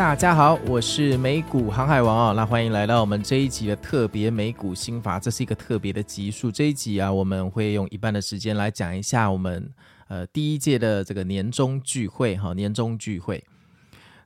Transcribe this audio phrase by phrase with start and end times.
[0.00, 6.50] 大家好，我是美股航海王啊，那欢迎来到我们这一集的特别美股心法，这是一个特别的集数。
[6.50, 9.70] 这一集啊，我们会用一半的时间来讲一下我们
[10.08, 13.44] 呃第一届的这个年终聚会哈，年终聚会。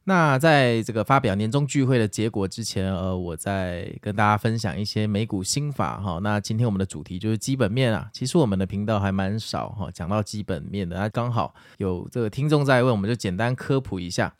[0.05, 6.21] 那在这个发表年终聚会的结果之前，呃，我再跟大家分享一些美股心法哈。
[6.23, 14.33] 那今天我们的主题就是基本面啊，其实我们的频道还蛮少哈，讲到基本面的，那刚好有这个听众在问，我们就简单科普一下。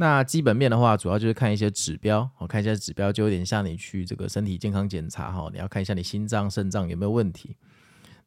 [0.00, 7.56] 那基本面的话，主要就是看一些指标，我看一下指标，就有点像你去这个身体健康检查哈，你要看一下你心脏、肾脏有没有问题。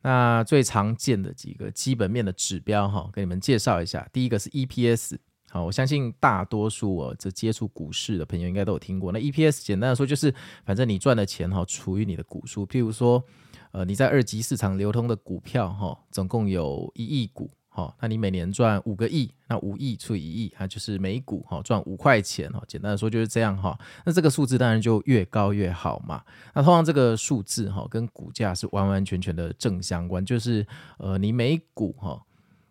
[0.02, 4.06] 那最常见的几个基本面的指标哈，给你们介绍一下。
[4.12, 5.18] 第一个是 EPS，
[5.50, 9.14] 好，我相信大多数我这接触股市的朋友应该都有听过。
[9.14, 10.34] 那 EPS 简单的说就是，
[10.66, 12.68] 反正你赚的钱哈，除以你的股数。
[12.68, 13.24] 譬如说，
[13.72, 17.50] 呃，你在二级市场流通的股票哈，总共有一亿股。
[17.74, 22.62] 好，那你每年赚五个亿，那五亿除以一亿，它就是每股哈赚五块钱哈。
[22.68, 23.80] 简单的说就是这样哈。
[24.06, 26.22] 那这个数字当然就越高越好嘛。
[26.54, 32.22] 那通常这个数字哈跟股价是完完全全的正相关，就是呃你每股哈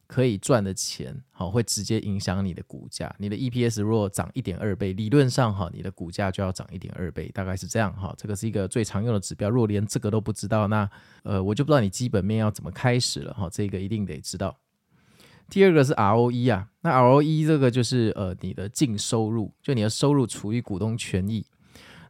[0.06, 3.10] 可以赚的钱好会直接影响你的股价。
[3.18, 8.14] 你的 EPS 如果涨一点二倍，理论上哈你的股价就要涨一点二倍，大概是这样哈。
[8.18, 9.48] 这个是一个最常用的指标。
[9.48, 10.86] 如果连这个都不知道，那
[11.22, 13.48] 呃我就不知道你基本面要怎么开始了哈。
[13.50, 14.54] 这个一定得知道。
[15.50, 21.44] 第二个是 ROE 啊，那 ROE 这个就是呃你的净收入，就你的收入除以股东权益。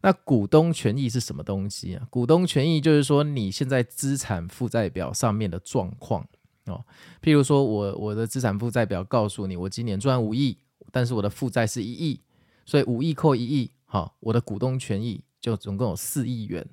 [0.03, 2.07] 那股东权益是什么东西啊？
[2.09, 6.27] 股东权益就是说你现在资产负债表上面的状况
[6.67, 6.85] 哦。
[7.23, 10.57] 譬如说我我的资产负债表告诉你，我今年赚五亿，
[10.91, 12.21] 但是我的负债是一亿，
[12.65, 16.67] 所以五亿扣一亿，好，我的股东权益就总共有四亿元。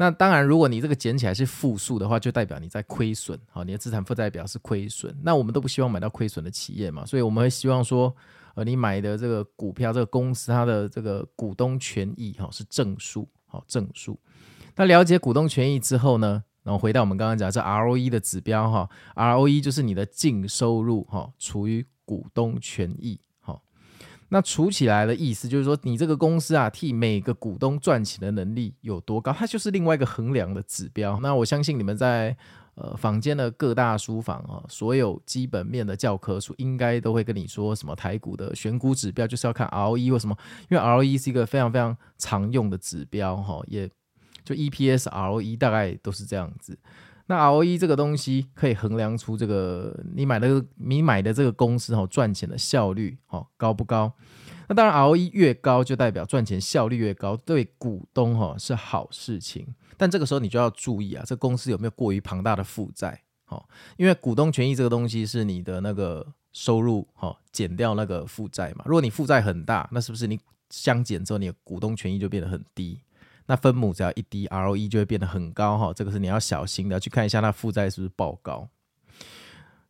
[0.00, 5.12] 那当然，如果你这个减起来是负数的话，就代表你在亏损，好，你的资产负债表是亏损。
[5.22, 8.14] 那我们都不希望买到亏损的企业嘛，所以我们会希望说，
[8.54, 14.16] 呃，你买的这个股票，这个公司它的这个股东权益哈是正数，好，正数。
[14.76, 23.20] 那了解股东权益之后呢，然后回到我们刚刚讲这 ROE 的指标哈，ROE 就是你的净收入哈除以股东权益。
[24.30, 31.18] 那除起来的意思就是说，你这个公司啊，替每个股东赚钱的能力有多高，它就是另外一个衡量的指标。
[31.20, 32.36] 那我相信你们在
[32.74, 40.36] 呃坊间的各大书房啊，所有基本面的教科书应该都会跟你说，什么台股的选股指标就是要看 ROE 或什么，
[40.68, 43.88] 因为 ROE 是一个非常非常常用的指标哈，也
[44.44, 46.78] 就 EPS、ROE 大概都是这样子。
[47.28, 54.12] 那 ROE 这个东西可以衡量出这个你买的你买的这个公司哦赚钱的效率哦高不高？
[54.66, 59.74] 那当然 ROE 越高就代表赚钱效率越高，对股东哈是好事情。
[59.96, 63.22] 但这个时候你就要注意啊，这公司有没有过于庞大的负债？
[63.48, 63.62] 哦，
[63.96, 68.84] 因为股东权益这个东西是你的那个收入哈减掉那个负债嘛。
[68.86, 70.38] 如果你负债很大，那是不是你
[70.70, 73.00] 相减之后你的股东权益就变得很低？
[73.48, 78.68] 那分母只要一低，ROE 就会变得很高哈，这个是你要小心的，去看一下它负债是不是爆高。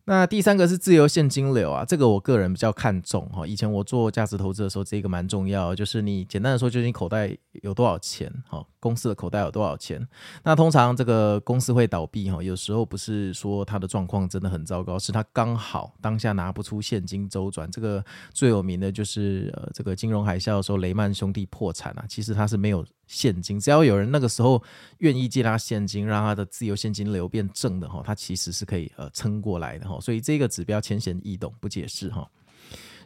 [0.05, 3.47] 那第三个是自由现金流啊，这个我个人比较看重哈。
[3.47, 10.09] 以前我做价值投资的时候，这个蛮重要，就是你简单的说，就是你口袋有多少钱哈，公司的口袋有多少钱。
[10.45, 17.71] 那通常这个公司会倒闭哈，有时候不是说它的状况真的很糟糕，是它刚好当下拿不出现金周转。
[17.71, 18.03] 这个
[18.33, 24.63] 最有名的就是呃这个金融海啸的时候，雷曼兄弟破产啊，其实它是没有现金，只要有人那个时候
[24.99, 29.99] 愿意借他现金，让他的自由现金流变正的哈，他其实是可以呃撑过来的哈。
[29.99, 32.31] 所以这个指标浅显易懂，不解释哈。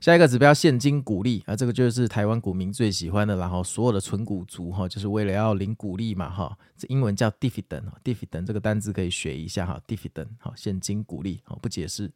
[0.01, 6.59] 下一个指标现金股利啊，这个就是台湾股民最喜欢的，然后所有的纯股族哈，就是为了要领股利嘛哈。
[6.77, 12.11] 这英文叫 dividend，dividend 这个单字可以学一下哈，dividend 好，现金股利好，不解释。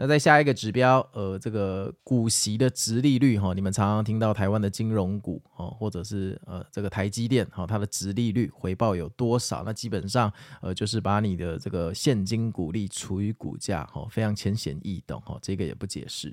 [0.00, 9.64] 那再下一个指标，呃，这个股息的殖利率哈，你们常常听到台湾的金融股哈，或者是呃这个台积电哈，它的殖利率回报有多少？
[9.64, 16.32] 那基本上呃就是把你的这个现金股利除以股价哈，非常浅显易懂哈，这个也不解释。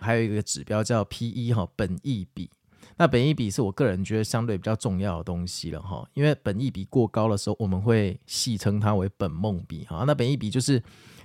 [0.00, 2.48] 还有一个指标叫 PE 哈，本益比。
[2.96, 10.04] 那本益比是我个人觉得相对比较重要的东西了哈，因为本益比过高的时候，我们会戏称它为本梦比哈。
[10.06, 10.80] 那本益比就是。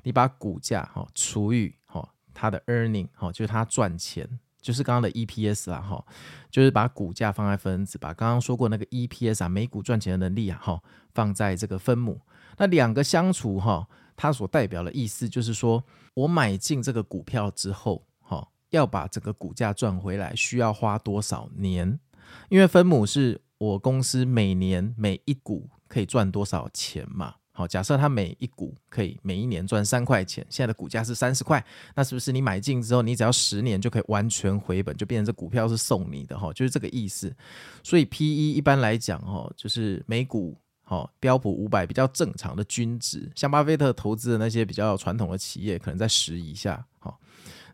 [0.07, 4.25] 你把股价哈除以哈它的 earning 哈，就是它赚钱
[4.61, 6.01] 就是刚刚的 EPS 啦，哈，
[6.49, 10.81] 就是把股价放在分子，把刚刚说过那个 EPS 啊，每股赚钱的能力啊，哈，
[11.13, 12.21] 放在这个分母。
[12.57, 15.83] 那两个相除，哈，它所代表的意思就是说，
[16.13, 21.99] 我买进这个股票之后，哈，要把整个股价赚回来，需要花多少年？
[22.47, 27.35] 因为分母是我公司每年每一股可以赚多少钱嘛。
[27.57, 31.65] 好，假设它每一股可以每一年赚三块钱，现在的股价是三十块，
[31.95, 37.35] 那是不是你买进之后，你只要十年就可以完全回本，就变成这股票是送你的哈，就是这个意思。
[37.81, 47.11] 所以 PE 一般来讲哈，就是每股哈标普五百比较正常的均值，像巴菲特投资的那些比较传统的企业，可能在十以下哈。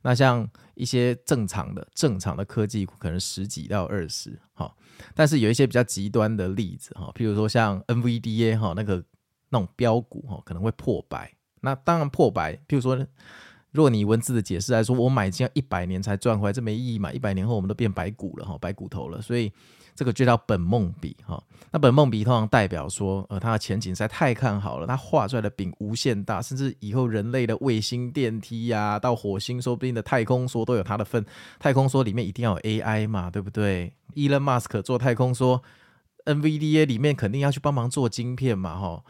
[0.01, 4.73] 那像一些正常的正常的科技股，可能十几到二十哈。
[5.13, 9.03] 但是有一些比较极端的例子哈，譬如说像 NVDA 哈那个。
[9.53, 12.53] 那种标股哈可能会破百，那当然破百。
[12.67, 12.97] 譬如说，
[13.71, 17.13] 如果你文字的解释来说，我买进要一百年才赚回来，这没意义嘛？
[17.13, 19.21] 一百年后我们都变白骨了哈，白骨头了。
[19.21, 19.51] 所以
[19.95, 21.41] 这个就叫本梦比哈。
[21.71, 31.23] 那本梦比通常代表说，呃，它的前景实在太看好了，它画出来的饼无限大，甚至以后人类的卫星电梯呀、到火星，说不定的太空梭都有它的份。
[31.59, 35.61] 太空梭里面一定要有 AI 嘛，对不对？Elon Musk 做太空梭
[36.25, 39.03] ，NVDA 里面肯定要去帮忙做晶片嘛，哈。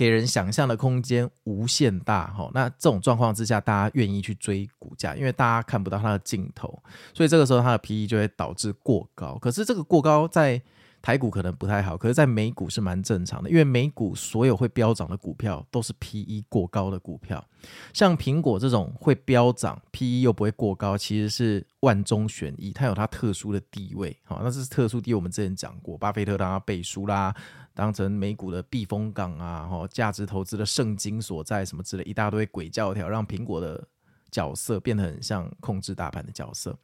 [0.00, 6.82] 给人想象的空间无限大哈，那这种状况之下，大家愿意去追股价，因为大家看不到它的尽头，
[7.12, 9.36] 所以这个时候它的 PE 就会导致过高。
[9.36, 10.62] 可是这个过高在
[11.02, 17.46] 台股可能不太好，可是在美股是蛮正常的，因为美股所有会飙涨的股票都是 PE 过高的股票，
[17.92, 24.16] 像苹果这种会飙涨，PE 又不会过高，其实是万中选一，它有它特殊的地位。
[24.24, 27.34] 好，那这是特殊地位，我们之前讲过，巴菲特当它背书啦，
[27.80, 33.82] 当成美股的避风港啊，哈，价值投资的圣经所在什么之类，一大堆鬼教条，让苹果的
[34.30, 36.78] 角色变得很像控制大盘的角色。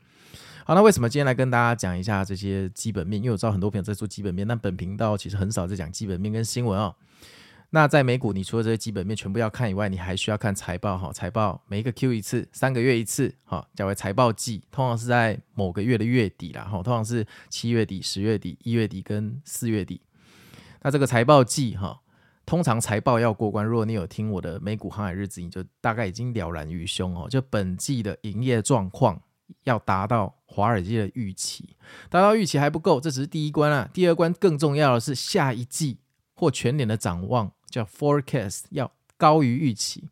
[0.64, 3.22] 好，那为什么今天来跟大家讲一下这些基本面？
[3.22, 6.94] 因为我知道很多朋友在做基本面，但本频道其实很少在讲基本面跟新闻哦。
[7.69, 11.12] 那在美股，你除了这些基本面全部要看以外，你还需要看财报哈。
[11.12, 20.00] 财报每一个 Q 一次，三个月一次，哈，叫为财报季，通常是在某个月的月底啦，哈，通常是七月底、十月底、一月底跟四月底。
[20.86, 22.00] 那这个财报季哈，
[22.46, 27.28] 通常财报要过关，如果你有听我的美股航海日子，你就大概已经了然于胸哦。
[27.28, 29.20] 就本季的营业状况。
[29.62, 31.76] 要达到华尔街的预期，
[32.10, 33.88] 达到预期还不够，这只是第一关啊。
[33.92, 35.98] 第二关更重要的是下一季
[36.34, 40.08] 或全年的展望，叫 forecast，要高于预期。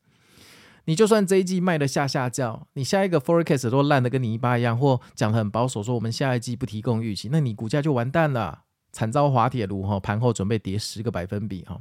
[0.84, 8.63] 你就算这一季卖的下下叫，你下一个 forecast 都烂的跟泥巴一样，或讲的很保守，说我们下一季不提供预期，那你股价就完蛋了，
[8.94, 10.00] 惨遭滑铁卢哈。
[10.00, 11.78] 盘后准备跌十个百分比哈。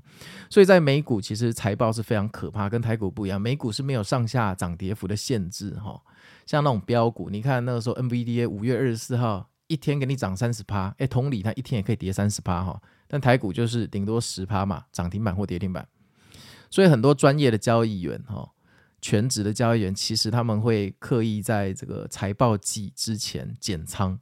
[0.49, 6.01] 所以在美股其实财报是非常可怕，跟台股不一样，美股是没有上下涨跌幅的限制哈。
[6.45, 15.87] 像那种标股，你看那个时候 NVDA 五月二十四号一天给你涨三十趴，哎，同理它一天也可以跌三十趴哈，但台股就是顶多十趴嘛，涨停板或跌停板。
[16.69, 18.49] 所以很多专业的交易员哈，
[18.99, 24.19] 全职的交易员其实他们会刻意在这个财报季之前减仓，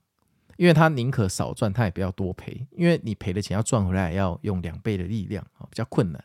[0.62, 6.24] 因为他宁可少赚，他也不要多赔，因为你赔的钱要赚回来要用两倍的力量啊，比较困难。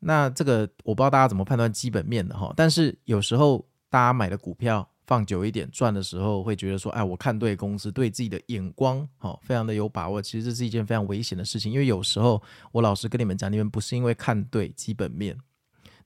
[0.00, 3.64] 那这个我不知道大家怎么判断基本面的哈，但是有时候。
[3.88, 12.42] 大家买的股票放久一点赚的时候，会觉得说：“哎，我看对公司，对自己的眼光，好，非常的有把握。”其实这是一件非常危险的事情，因为有时候
[12.72, 15.38] 我老实跟你们讲，你们不是因为看对基本面，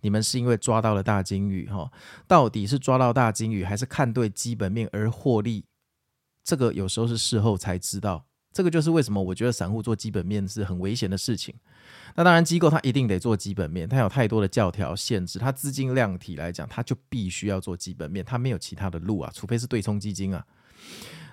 [0.03, 1.91] 你们是因为抓到了大鲸鱼，哈，
[2.29, 5.65] 到底是抓到大鲸鱼，还是看对基本面而获利？
[6.51, 8.25] 这个有时候是事后才知道。
[8.53, 11.55] 这个就是为什么我觉得散户做基本面是很危险的事情。
[12.17, 15.39] 那当然，机构它一定得做基本面，它有太多的教条限制。
[15.39, 20.45] 它资金量体来讲，它就必须要做基本面，它没有其他的路啊，除非是对冲基金啊。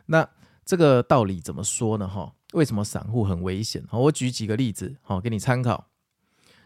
[0.05, 0.29] 那
[0.63, 2.07] 这个道理怎么说呢？
[2.07, 3.83] 哈，为什么散户很危险？
[3.88, 5.88] 好，我举几个例子，好，给你参考。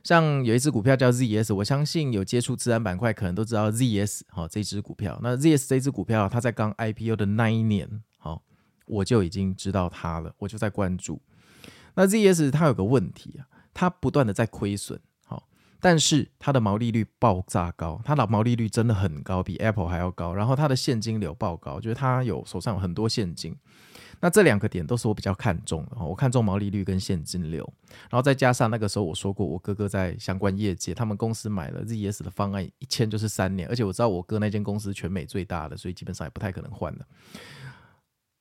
[0.03, 4.23] 像有一只股票叫 ZS，我相信有接触自然板块，可能都知道 ZS。
[4.27, 8.03] 哈，这只股票，那 ZS 这只股票，它在刚 IPO 的那一年，
[8.91, 11.19] 我就已经知道它了，我就在关注。
[11.95, 13.47] 那 ZS 它有个问题啊。
[13.73, 15.47] 它不断的在亏损，好，
[15.79, 20.33] 但是它的毛利率爆炸高，它的毛利率真的很高，比 Apple 还要高。
[20.33, 23.55] 然后它的现金流爆高，就是它有手上有很多现金。
[24.19, 27.63] 那这两个点都是我比较看重的，我看重毛利率跟现金流。
[28.09, 37.05] 然后再加上那个时候我说过，我哥哥在相关业界，他们公司买了 ZS 的方案，一签就是三年，而且我知道我哥那间公司全美最大的，所以基本上也不太可能换了。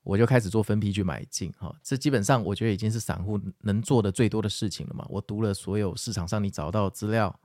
[0.02, 5.04] 我就开始做分批去买进，哈，这基本上我觉得已经是散户能做的最多的事情了嘛。
[5.08, 7.38] 我读了所有市场上你找到资料，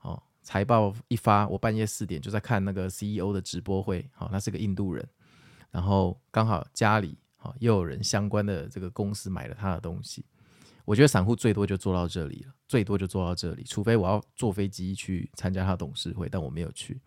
[0.00, 5.06] 哦，财报一发，我半夜四点就在看那个 CEO 的直播会，好，他是个印度人，
[5.70, 10.24] 然后刚好家里啊又有人相关的这个公司买了他的东西。
[10.86, 16.98] 我觉得散户最多就做到这里了，最多就做到这里，除非我要坐飞机去参加他董事会，但我没有去。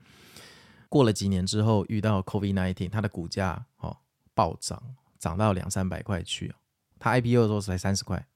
[0.88, 3.98] 过了几年之后，遇到 COVID-19，它的股价哦
[4.34, 4.82] 暴涨，
[5.20, 6.54] 涨到两三百块去。
[7.00, 8.28] 它 IPO 的时候才三十块，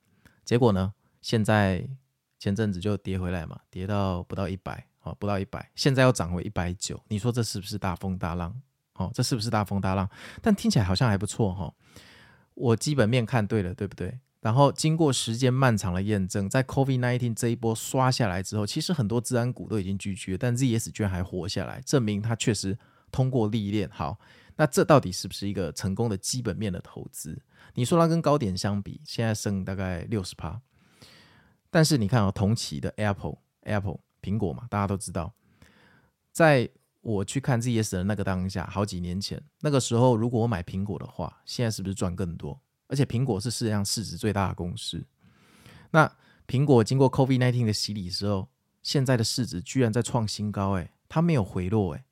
[0.43, 1.87] 结果呢，现在
[2.39, 6.99] 前阵子就跌回来嘛，跌到不到一百，哦，不到一百，现在又涨回一百九。
[7.07, 8.53] 你说这是不是大风大浪？
[8.95, 10.09] 哦，这是不是大风大浪？
[10.41, 11.73] 但听起来好像还不错哈、哦。
[12.53, 14.19] 我基本面看对了，对不对？
[14.39, 22.77] 然后经过时间漫长的验证，在 COVID-19 这一波刷下来之后，其实很多资产股都已经拒绝，但 ZS 居然还活下来，证明它确实
[23.11, 23.89] 通过历练。
[23.91, 24.19] 好，
[24.55, 27.41] 那这到底是不是一个成功的基本面的投资？
[27.73, 30.61] 你说它跟高点相比，现在剩大概六十趴，
[31.69, 35.33] 但是你看哦，同期的 Apple Apple 苹果嘛，大家都知道，
[36.31, 36.69] 在
[37.01, 42.59] 我去看 ZS 的那个当下，好几年前那个时候，如果我买苹果的话，现在是不是赚更多？
[42.87, 45.03] 而且苹果是世界上市值最大的公司，
[45.91, 46.09] 那
[46.47, 48.47] 苹果经过 COVID-19 的洗礼之后，
[48.83, 52.05] 现在的市值居然在创新高，哎，它没有回落，哎，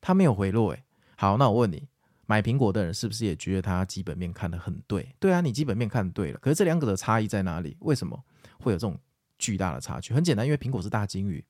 [0.00, 0.84] 它没有回落，哎，
[1.16, 1.88] 好，那我问你，
[2.30, 5.12] 买苹果的人是不是也觉得他基本面看得很对？
[5.18, 7.76] 对啊，你基本面看对了，可是这两个的差异在哪里？
[7.80, 8.16] 为什么
[8.60, 8.96] 会有这种
[9.36, 10.14] 巨大的差距？
[10.14, 11.44] 很简单，因为苹果是大鲸鱼，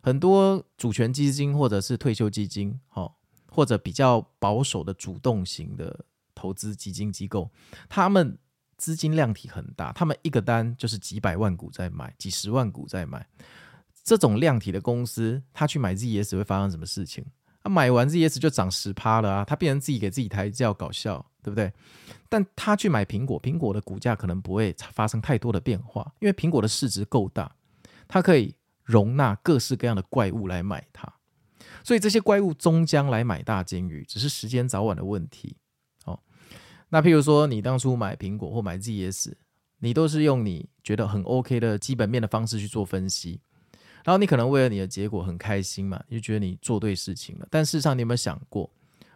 [0.00, 3.12] 很多主权基金或者是退休基金，哦，
[3.50, 6.04] 或者比较保守的主动型的。
[6.36, 7.48] 投资基金机构，
[7.88, 8.36] 他们
[8.76, 13.24] 资金量体很大，他们一个单就是几百万股在买，几十万股在买。
[14.02, 17.24] 这种量体的公司，他去买 ZS 会发生什么事情？
[17.64, 19.44] 他买完 ZS 就涨十趴了啊！
[19.44, 21.72] 他变成自己给自己抬轿，搞笑，对不对？
[22.28, 27.56] 但他去买苹果，苹果的股价可能不会发生太多的变化，因为苹果的市值够大，
[28.06, 31.10] 它可以容纳各式各样的怪物来买它，
[31.82, 35.56] 所以这些怪物终将来买大鲸鱼，只是时间早晚的问题。
[36.04, 36.20] 哦
[36.90, 39.32] 那譬如说，你当初买苹果或买 ZS，
[39.78, 43.40] 你都是用你觉得很 OK 的基本面的方式去做分析，
[44.04, 47.48] 然后你可能为了你的结果很开心嘛，你就觉得你做对事情了。
[47.50, 48.70] 但事实上，你有没有想过，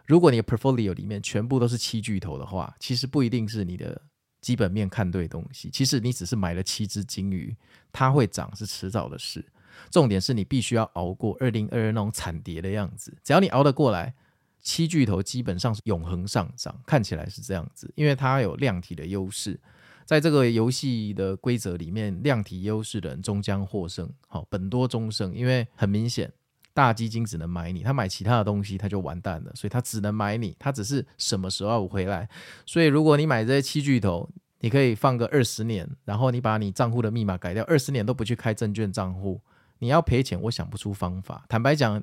[0.07, 4.01] 如果你的 portfolio 里面全部都是七巨头的话，其实不一定是你的
[4.41, 7.55] 基本面看对东西，其实你只是买了七只金鱼，
[7.93, 9.45] 它会涨是迟早的事。
[9.91, 14.15] 重点是你必须要熬过二零二二那种惨跌的样子，只要你熬得过来。
[14.61, 19.59] 七巨头基本上是永恒上涨，看起来是这样子，因为它有量体的优势，
[20.09, 24.11] 在这个游戏的规则里面，量体优势的人终将获胜。
[24.27, 26.33] 好，本多终胜，因为很明显，
[26.73, 32.27] 大基金只能买你，他买其他的东西他就完蛋了，所以他只能买你，他只是什么时候回来。
[32.65, 34.27] 所以如果你买这些七巨头，
[34.61, 39.43] 你可以放个二十年，然后你把你账户的密码改掉，二十年都不去开证券账户，
[39.81, 41.45] 你要赔钱，我想不出方法。
[41.51, 42.03] 坦白讲。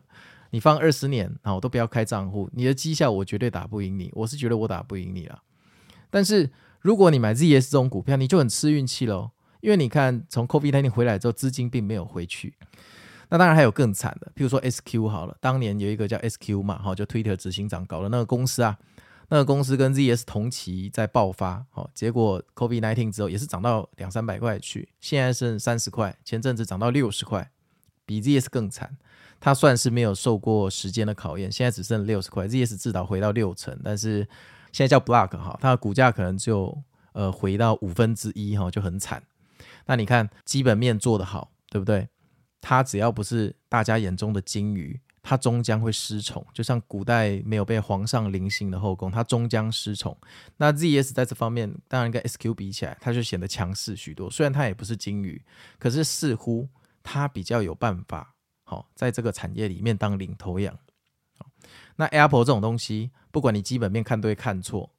[0.52, 4.10] 你放二十年，好，都不要开账户，你的绩效我绝对打不赢你。
[4.14, 5.42] 我是觉得我打不赢你了。
[6.10, 6.50] 但是
[6.86, 9.32] 如果你买 ZS 这种股票，你就很吃运气喽。
[9.60, 12.54] 因为你看，从 COVID-19 回来之后，资金并没有回去。
[13.30, 18.78] 那当然还有更惨的，譬如说 SQ 好了，当年有一个叫 SQ 嘛，哈，就 Twitter 执行长搞的那个公司啊，
[19.30, 27.50] 那个公司跟 ZS 同期在爆发，好，结果 COVID-19 之后也是涨到两三百块去，现在剩三十块，前阵子涨到六十块，
[28.06, 28.96] 比 ZS 更惨。
[29.40, 34.28] 它算是没有受过时间的考验，现在只剩六十块，ZS 至少回到六成，但是
[34.76, 36.78] 现在叫 Block 哈，它的股价可能就
[37.14, 39.24] 呃回到五分之一哈，就很惨。
[39.86, 42.10] 那你看基本面做得好，对不对？
[42.60, 46.46] 它只要不是大家眼中的金鱼，它终将会失宠。
[46.54, 50.18] 就像古代没有被皇上临幸的后宫，它终将失宠。
[50.58, 54.30] 那 ZS 在这方面，当然跟 SQ 比起来，它就显得强势许多。
[54.30, 55.42] 虽然它也不是金鱼，
[55.80, 56.68] 可是似乎
[57.02, 58.36] 它比较有办法。
[58.66, 60.78] 好，在这个产业里面当领头羊。
[61.98, 64.90] 那 Apple 这种东西，不管你基本面看对看错，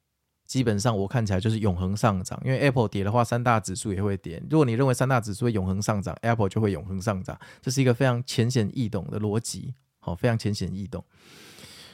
[0.45, 2.39] 基本上我看起来就是永恒上涨。
[2.45, 4.39] 因为 Apple 跌的话，三大指数也会跌。
[4.47, 7.35] 如果你认为三大指数会永恒上涨，Apple 就会永恒上涨。
[7.63, 11.03] 这是一个非常浅显易懂的逻辑，好，非常浅显易懂。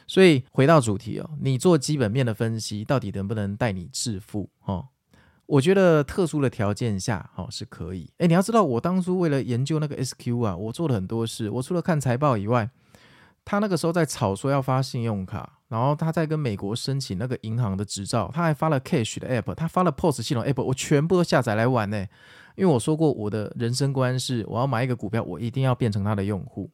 [0.06, 4.50] 所以回到主题哦，你做基本面的分析，到底能不能带你致富？
[4.66, 4.90] 哦。
[5.46, 8.12] 我觉得特殊的条件下，好是可以。
[8.18, 11.50] 诶，你要知道，我当初为了研究那个 SQ 啊，我做了很多事。
[11.50, 12.70] 我除了看财报以外，
[13.46, 22.06] 他那个时候在炒说要发信用卡，然后他在跟美国申请那个银行的执照，他还发了 Cash 的 App，他发了 POS 系统 App，我全部都下载来玩呢。
[22.56, 26.70] 因为我说过，我的人生观是，我要买一个股票，我一定要变成他的用户。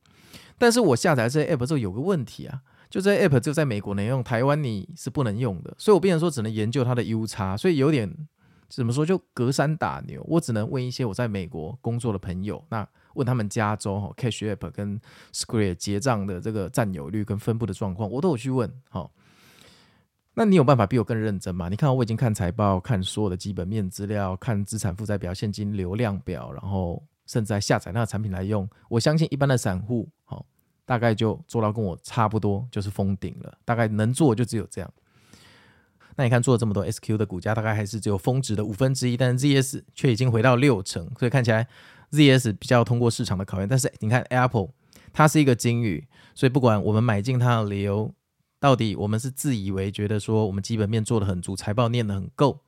[0.58, 8.14] 但是我下载这 App 之后有个问题啊，就这 App 只有在美国能用，台湾你是不能用的，所以我变成说只能研究它的 U 差，所以有点。
[8.70, 15.02] 怎么说就隔山打牛，我只能问一些我在美国工作的朋友，那问他们加州哈 Cash App 跟
[15.34, 18.72] Square 结账的这个占有率跟分布的状况，我都有去问。
[18.90, 19.12] 好，
[20.36, 21.68] 那你有办法比我更认真吗？
[21.68, 28.70] 你看我已经看财报，看所有的基本面资料，看资产负债表、现金流量表，然后甚至还下载那个产品来用。
[28.88, 30.46] 我相信一般的散户，好，
[30.86, 33.58] 大概就做到跟我差不多，就是封顶了。
[33.66, 34.94] 大概能做就只有这样。
[36.20, 41.66] 那你看做了这么多 SQ 的股价，大概还是只有峰值的五分之一，但是 ZS 却已经回到六成，所以看起来
[42.12, 43.70] ZS 比较通过市场的考验。
[43.70, 44.68] 但是你看 Apple，
[45.14, 48.14] 它是一个金鱼，所以不管我们买进它的理由。
[48.62, 52.60] 到底我们是自以为觉得说我们基本面做得很足，财报念得很够，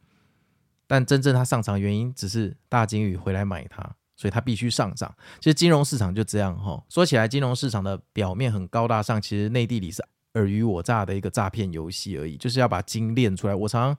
[0.88, 3.84] 但真正它上涨原因只是大金鱼回来买它，
[4.16, 5.14] 所以它必须上涨。
[5.42, 10.02] 其实金融市场就这样哈，说起来金融市场的表面很高大上，其实内地里是
[10.34, 13.56] 尔虞我诈的一个诈骗游戏而已，就是要把金炼出来。
[13.56, 13.96] 我常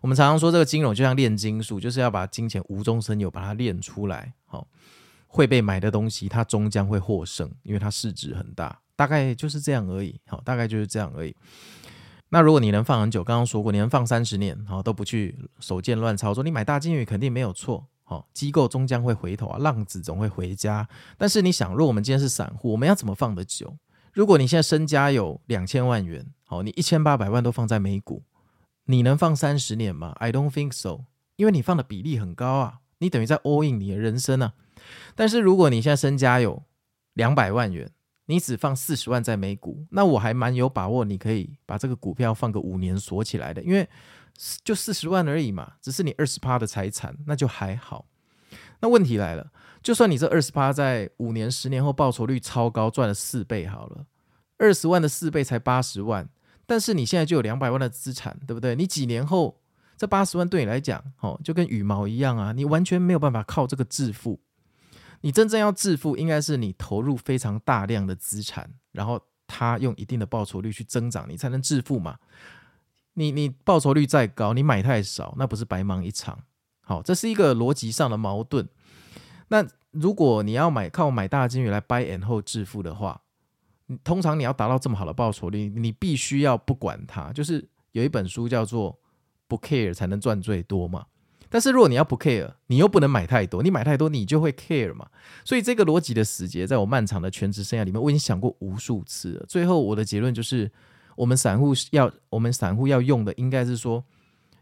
[0.00, 4.34] 我们常常说这个金融就像炼金术，就是要把金钱无中生有，把它炼出来。
[4.46, 4.66] 好，
[5.26, 8.80] 会被买的东西它终将会获胜，因为它市值很大。
[8.96, 11.36] 大概就是这样而已，好，大概就是这样而已。
[12.30, 20.88] 那如果你能放很久，刚刚说过，你能放三十年，好，都不去手贱乱操作，你买大金鱼肯定没有错，好，机构终将会回头啊，浪子总会回家。
[21.16, 23.76] 但是你想，如果我们今天是散户，我们要怎么放得久？
[24.16, 28.22] 如果你现在身家有两千万元，好，你一千八百万都放在美股，
[28.86, 31.00] 你能放三十年吗？I don't think so，
[31.36, 34.54] 因为你放的比例很高啊，你等于在 all in 你的人生啊。
[35.14, 36.62] 但是如果你现在身家有
[37.12, 37.90] 两百万元，
[38.24, 43.86] 你只放四十万在美股，那我还蛮有把握，你可以把这个股票放个五年锁起来的，因为
[44.64, 48.06] 就四十万而已嘛，只是你二十趴的财产，那就还好。
[48.80, 49.52] 那问题来了，
[49.86, 54.04] 就算你这二十趴在五年、十年后报酬率超高，赚了四倍好了，
[54.58, 56.28] 二十万的四倍才八十万，
[56.66, 58.74] 但是你现在就有两百万的资产，对不对？
[58.74, 59.60] 你几年后
[59.96, 64.40] 这八十万对你来讲，哦，就跟羽毛一样啊，你完全没有办法靠这个致富。
[65.20, 72.18] 你真正要致富，应该是你投入非常大量的资产，然后它用一定的报酬率去增长，你才能致富嘛。
[73.14, 76.40] 你你报酬率再高，你买太少，那不是白忙一场。
[76.80, 78.68] 好，这是一个逻辑上的矛盾。
[79.48, 79.64] 那
[80.00, 83.20] 如果你要买靠买大金鱼来 buy and hold 致富的话，
[84.04, 87.32] 通常你要达到这么好的报酬率，你必须要不管它。
[87.32, 88.98] 就是有一本书叫做
[89.48, 91.06] 不 care 才能赚最多嘛。
[91.48, 95.08] 但是如果你要不 care，你又不能买太多，你买太多你就会 care 嘛。
[95.44, 99.46] 所以这个逻辑的死结，在我漫长的全职生涯里面，我已经想过无数次了。
[99.46, 100.70] 最后我的结论就是，
[101.14, 104.04] 我们散户要，我们散户要用的，应该是说，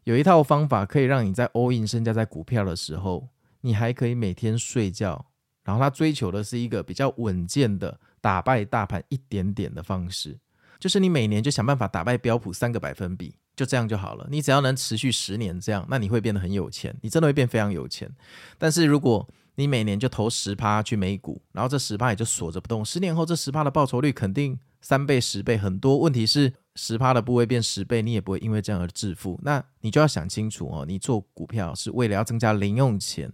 [0.05, 3.27] 有一套方法可以让你在 all in 身家在股票的时候，
[3.65, 5.27] 你还可以每天睡觉，
[5.65, 10.39] 然后他追求的是一个比较稳健的打败大盘一点点的方式，
[10.79, 13.35] 就是你每年就想办法打败标普三个百分比。
[13.57, 14.27] 就这样就好了。
[14.29, 18.11] 你只要能持续十年这样，那你会变得很有钱，你真的会变非常有钱。
[18.59, 19.25] 但是如果
[19.55, 25.97] 你每年就投十趴去美股，然后这十趴也就锁着不动，十年后这十趴的报酬率肯定三倍、十倍很多。
[25.99, 29.39] 问题是十趴的部位变十倍，你也不会因为这样而致富。
[29.45, 33.33] 那你就要想清楚哦，你做股票是为了要增加零用钱，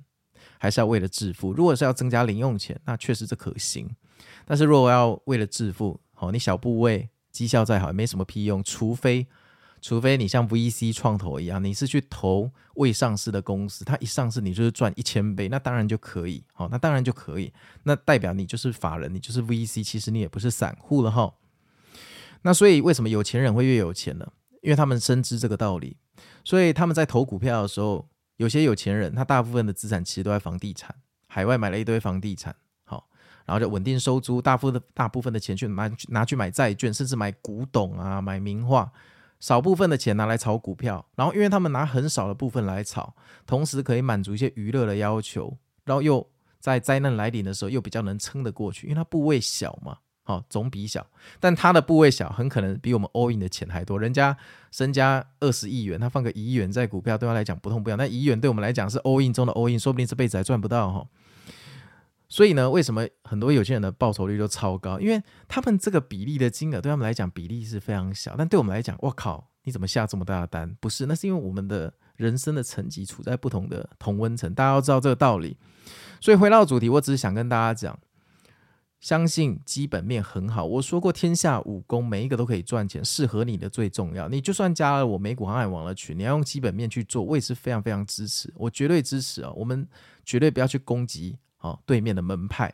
[0.60, 1.52] 还是要为了致富？
[1.52, 3.90] 如果是要增加零用钱，那确实这可行。
[4.44, 9.26] 但是如果要为了致富，哦，你小部位绩效再好也没什么屁用，除非。
[9.82, 17.50] 除非你像 VC 创投一样，你是去投未上市的公司，它一上市你就是赚一千倍，那当然就可以，好，那当然就可以，
[17.84, 21.32] 那代表你就是法人，你就是 VC，其实你也不是散户了哈。
[22.42, 24.30] 那所以为什么有钱人会越有钱呢？
[24.60, 25.96] 因为他们深知这个道理，
[26.44, 28.06] 所以他们在投股票的时候，
[28.40, 30.94] 有些有钱人他大部分的资产其实都在房地产，
[31.28, 33.06] 海外买了一堆房地产，好，
[33.44, 38.90] 然后就稳定收租，大部分的大部分的钱去拿拿去买债券，甚至买古董啊，买名画。
[39.40, 43.14] 少部分的钱拿来炒股票，然后因为他们拿很少的部分来炒，
[43.46, 46.26] 同时可以满足一些娱乐的要求，然后又
[46.58, 49.98] 在灾难来临的时候又比较能撑得过去，因为它部位小嘛，
[50.30, 51.06] 哦，总比小，
[51.38, 53.98] 但它的部位小，很可能比我们 all in 的钱还多。
[53.98, 54.36] 人家
[54.70, 61.06] 身家二十亿元，他放个一亿元在股票，对他来讲不痛不痒，那一亿元对我们来讲是 all in 中的 all in，说不定这辈子还赚不到哈。
[62.28, 65.00] 所以呢，为什么很多有钱人的报酬率都超高？
[65.00, 70.76] 因为他们这个比例的金额对他们来讲比例是非常小，但对我们来讲，我靠，你怎么下这么大的单？
[70.78, 75.56] 不是，那是因为我们的人生的层级处在不同的同温层，大家要知道这个道理。
[76.20, 77.98] 所以回到主题，我只是想跟大家讲，
[79.00, 80.64] 相信基本面很好。
[80.64, 84.28] 我说过，天下武功每一个都可以赚钱，适合你的最重要。
[84.28, 89.50] 你就算加了我美股航海王的群，你要用基本面去做，我也是非常非常支持，我绝对支持啊！
[89.52, 89.86] 我们
[90.24, 91.36] 绝对不要去攻击。
[91.62, 92.72] 啊，对面的门派，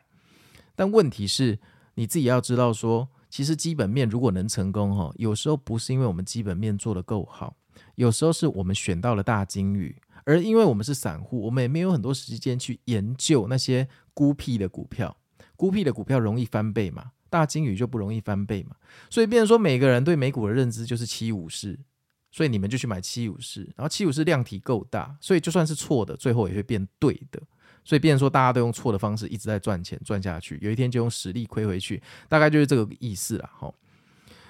[0.76, 1.58] 但问题是，
[1.94, 7.56] 你自己要知道说，其实基本面如果能成功，哈，有时候不是因为我们基本面做得够好，
[7.96, 15.16] 有时候是我们选到了大鲸鱼，而因为我们是散户，我们也没有很多时间去研究那些孤僻的股票，
[15.56, 18.76] 孤僻的股票容易翻倍嘛，大鲸鱼就不容易翻倍嘛，
[19.10, 21.78] 所以变成说每个人对美股的认知就是七武士。
[22.32, 27.40] 所以你们就去买七五四，然后七五四量体够大，所以就算是错的，最后也会变对的。
[27.82, 33.48] 所以变成说大家都用错的方式一直在赚钱赚下去，有一天就用实力亏回去，大概就是这个意思了。
[33.56, 33.72] 哈，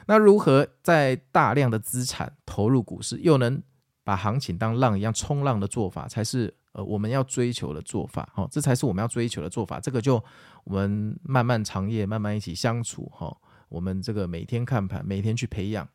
[0.07, 3.63] 那如何在大量的资产投入股市，又能
[4.03, 8.29] 把行情当浪一样冲浪的做法，才是呃我们要追求的做法。
[8.35, 9.81] 哈，这才是我们要追求的做法。
[9.81, 10.23] 这个就
[10.65, 13.11] 我们漫漫长夜，慢慢一起相处。
[13.13, 13.35] 哈，
[13.69, 15.89] 我们这个每天看盘，每天去培养。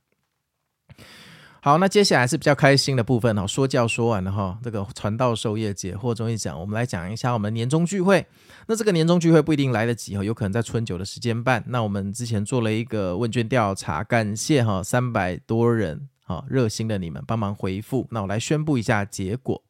[1.63, 8.25] 好，那接下来是比较开心的部分哈，说教说完了哈，这个传道授业解惑终于讲，我们来讲一下我们年终聚会。
[8.65, 11.63] 那这个年终聚会不一定来得及哈，有可能在春酒的时间办。
[11.67, 18.07] 那我们之前做了一个问卷调查，感谢哈三百多人哈热心的你们帮忙回复。
[18.09, 19.61] 那我来宣布一下结果。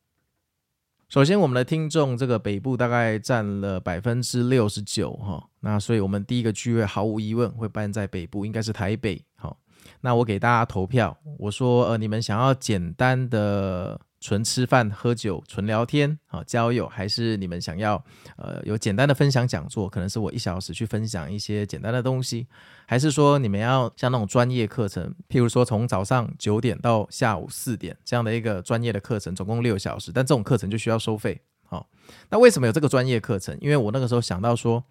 [1.11, 9.53] 首先，我们的听众这个北部大概占了百分之六十九哈，那所以我们第一个聚会毫无疑问会办在北部，应该是台北哈。
[9.99, 18.01] 那我给大家投票，我说，呃，你们想要简单的纯吃饭、喝酒、纯聊天啊，交友，还是你们想要
[18.37, 19.89] 呃有简单的分享讲座？
[19.89, 22.47] 可能是我一小时去分享一些简单的东西，
[22.85, 31.41] 还是说你们要像那种专业课程，譬如说从早上九点到下午四点这样的一个专业的课程，总共六小时，但这种课程就需要收费。
[31.65, 31.89] 好，
[32.29, 33.57] 那为什么有这个专业课程？
[33.59, 34.83] 因为我那个时候想到说。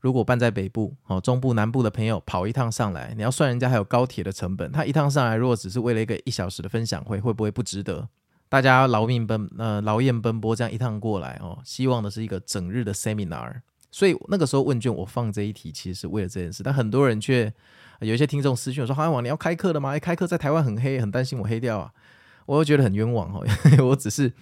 [0.00, 8.08] 如果办在北部，哦，中部、南部的朋友跑一趟上来，你要算人家还有高铁的成本，他一趟上来，如果只是为了一个一小时的分享会，会不会不值得？
[8.48, 13.60] 大家劳命奔，呃，劳燕奔波这样一趟过来，哦，希望的是一个整日的 seminar。
[13.90, 16.62] 所以那个时候问卷我放这一题，其实是为了这件事。
[16.62, 17.52] 但很多人却
[18.00, 19.90] 有一些听众私讯我说：“航海王，你要开课了吗？
[19.90, 21.92] 哎，开课在台湾很黑，很担心我黑掉啊。
[22.46, 23.46] ”我又觉得很冤枉哦，
[23.84, 24.32] 我只是。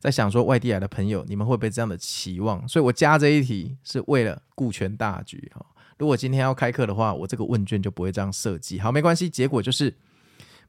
[0.00, 2.68] 在想说外地来的朋友，你们会不会这样的期望？
[2.68, 5.66] 所以我加这一题是为了顾全大局哈。
[5.98, 8.78] 如果今天要开课的话，我这个问卷就不会这样设计。
[8.78, 9.92] 好，没关系，结果就是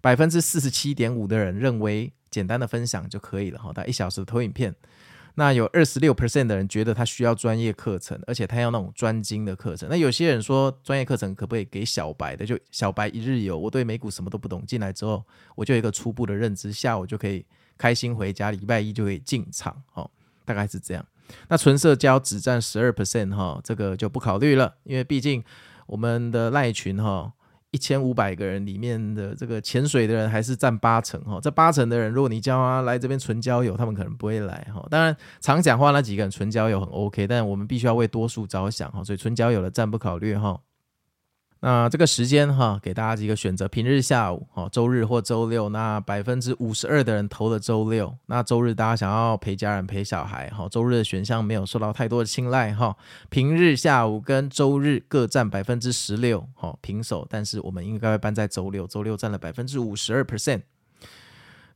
[0.02, 3.72] 百分之四十七点五的人认为简单的分享就可以了哈。
[3.74, 4.76] 他一小时的投影片，
[5.36, 9.88] 那有二十六 percent 的人觉得他需要专业课程，而且他要那种专精的课程。
[9.90, 12.46] 那有些人说专业课程可不可以给小白的？
[12.46, 15.24] 就小白一日游，我对美股什么都不懂，进来之后
[15.56, 17.46] 我就有一个初步的认知，下午就可以。
[17.82, 20.12] 开心回家，礼拜一就可以进场，哦，
[20.44, 21.06] 大概是这样。
[21.48, 25.42] 那纯社交只占十二 percent，哈，这个就不考虑了，因为毕竟
[25.88, 27.32] 我们的赖群，哈，
[27.72, 34.86] 一千五百个人里面的这个潜水的人还是占八成，哈，这八成的人，如果你叫他来这边纯交友，他们可能不会来，哈。
[34.90, 40.60] 当然，常讲话那几个人纯交友很 OK，但我们必须要为多数着想，哈，所以纯交友的暂不考虑，哈。
[41.62, 45.68] 那这个时间哈，给大家几个选择：平日下午，哈，周日或周六。
[45.70, 48.16] 那百分之五十二的人投了周六。
[48.28, 52.96] 那周日大家想要陪家人、陪小孩，哈，周日的选项没有受到太多的青睐，哈。
[53.30, 57.28] 平日下午跟周日各占百分之十六，哈，平手。
[57.30, 60.62] 但是我们应该会办在周六，周六占了百分之五十二 percent。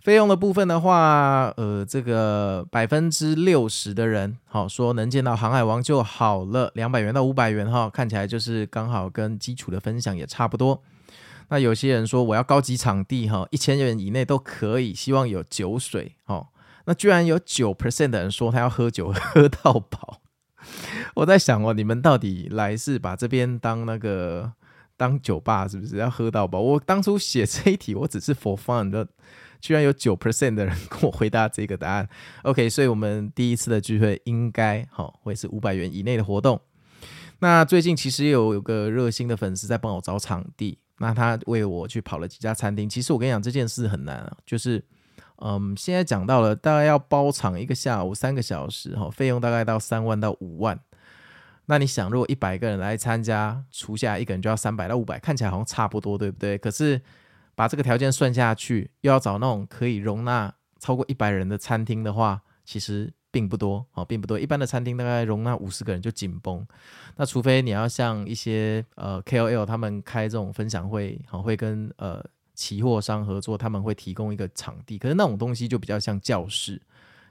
[0.04, 10.84] 费用的部分的话，呃，这个百分之六十的人，好说能见到航海王就好了，两百元到五百元哈，看起来就是刚好跟基础的分享也差不多。
[11.48, 16.48] 那有些人说我要高级场地哈，一千元以内都可以，希望有酒水哦。
[16.84, 20.20] 那居然有九 percent 的人说他要喝酒喝到饱，
[21.16, 24.52] 我在想哦，你们到底来是把这边当那个
[24.98, 26.60] 当酒吧是不是要喝到饱？
[26.60, 29.08] 我当初写这一题，我只是 for fun 的。
[29.64, 32.10] 居然有九 percent 的人跟我回答这个答案，
[32.44, 36.60] OK，所以我们第一次的聚会应该好会是五百元以内的活动。
[37.40, 42.90] 那最近其实有有个热心的粉丝在帮我找场地，那他为我去跑了几家餐厅。
[42.90, 44.84] 其实我跟你讲这件事很难啊，就是
[45.38, 50.78] 嗯，现在讲到了大概要包场一个下午三个小时哈，费用大概到三万到五万。
[51.68, 56.58] 那你想，如果一百个人来参加，除下一个人就要三百到五百，看起来好像差不多，对不对？
[56.58, 57.02] 可是
[57.56, 64.40] 把这个条件算下去，又要找那种可以容纳超过一百人的餐厅的话，其实并不多哦，并不多。
[64.40, 66.66] 一般的餐厅大概容纳五十个人就紧绷。
[67.16, 74.98] 那除非你要像一些呃 KOL 他们开这种分享会，好会跟呃期货商合作，他们会提供一个场地。
[74.98, 76.82] 可是那种东西就比较像教室。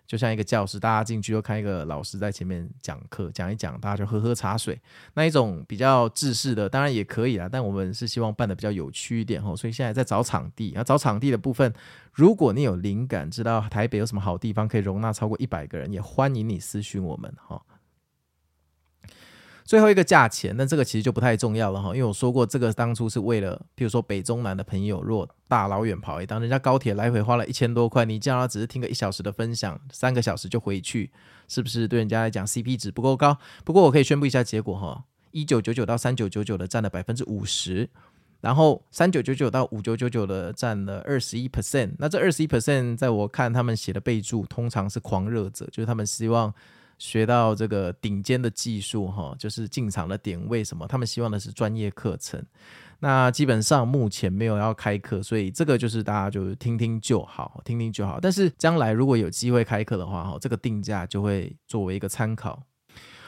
[0.07, 4.79] 就像一个教室，大家进去就看一个老师在前面讲课，讲一讲，大家就喝喝茶水。
[5.15, 9.57] 那一种比较制式的，当然也可以啦，但我们是希望办的比较有趣一点吼。
[9.57, 11.73] 所以现在在找场地，要找场地的部分，
[12.13, 17.63] 如果你有灵感，知道台北有什么好地方可以容纳超过一百个人，也欢迎你私讯我们哈。
[19.73, 31.11] 最后一个价钱，那这个其实就不太重要了哈，因为我说过，这个当初是为了，比如说北中南的朋友，如果大老远跑一趟，人家高铁来回花了一千多块，你叫他只是听个一小时的分享，三个小时就回去，
[31.49, 33.39] 是不是对人家来讲 CP 值不够高？
[33.65, 37.89] 不过我可以宣布一下结果哈，一九九九到三九九九的占了百分之五十，
[38.43, 41.93] 然后三九九九到五九九九的占了二十一 percent。
[41.99, 46.53] 那这二十一 percent，在我看他们写的备注，通常是狂热者，就是他们希望
[47.03, 52.41] 学到这个顶尖的技术，哈，就是进场的点位什么，他们希望的是专业课程。
[53.01, 58.21] 那基本上目前没有要开课，所以这个就是大家就听听就好，听听就好。
[58.23, 62.63] 但是将来如果有机会开课的话，哈，这个定价就会作为一个参考。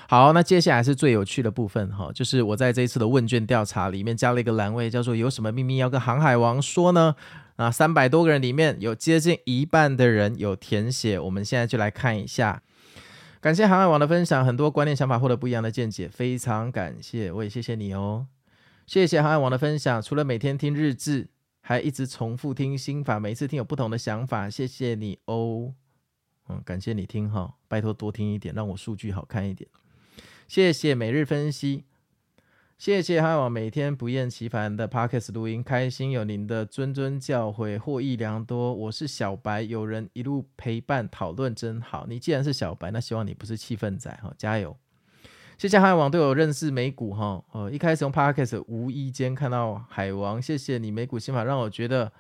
[0.09, 7.17] 好，那接下来是最有趣的部分，哈，就是我在这一次的问卷调查里面加了一个栏位，叫做“有什么秘密要跟航海王说呢？”
[7.57, 12.63] 啊，三百多个人里面有接近一半的人有填写，我们现在就来看一下。
[13.45, 18.27] 感谢航海王的分享，很多观念想法获得不一样的见解，非常感谢，我也谢谢你哦。
[18.87, 21.29] 谢谢航海王的分享，除了每天听日志，
[21.61, 24.49] 还一直重复听心法，每一次听有不同的想法。
[24.49, 25.75] 谢谢你哦，
[26.49, 29.69] 嗯，感谢你听哈，拜托多听一点，让我数据好看一点。
[30.49, 31.85] 谢谢每日分析，
[32.77, 38.75] 谢谢航海王每天不厌其烦的 Podcast 录音，开心有您的谆谆教诲，获益良多。
[38.75, 42.05] 我是小白，有人一路陪伴讨论真好。
[42.09, 44.77] 你既然是小白，那希望你不是气氛仔哈，加油。
[45.57, 52.13] 谢谢海王对我认识美股哈，呃，一开始用 Podcast 无意间看到海王，谢谢你美股心法，让我觉得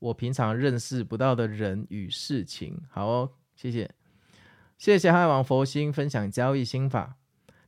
[0.00, 3.88] 我平常认识不到的人与事情，好哦，谢谢，
[4.76, 7.14] 谢谢海王佛心分享交易心法，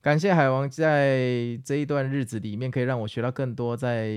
[0.03, 4.11] 感谢海王在这一段日子里面可以让我学到更多，在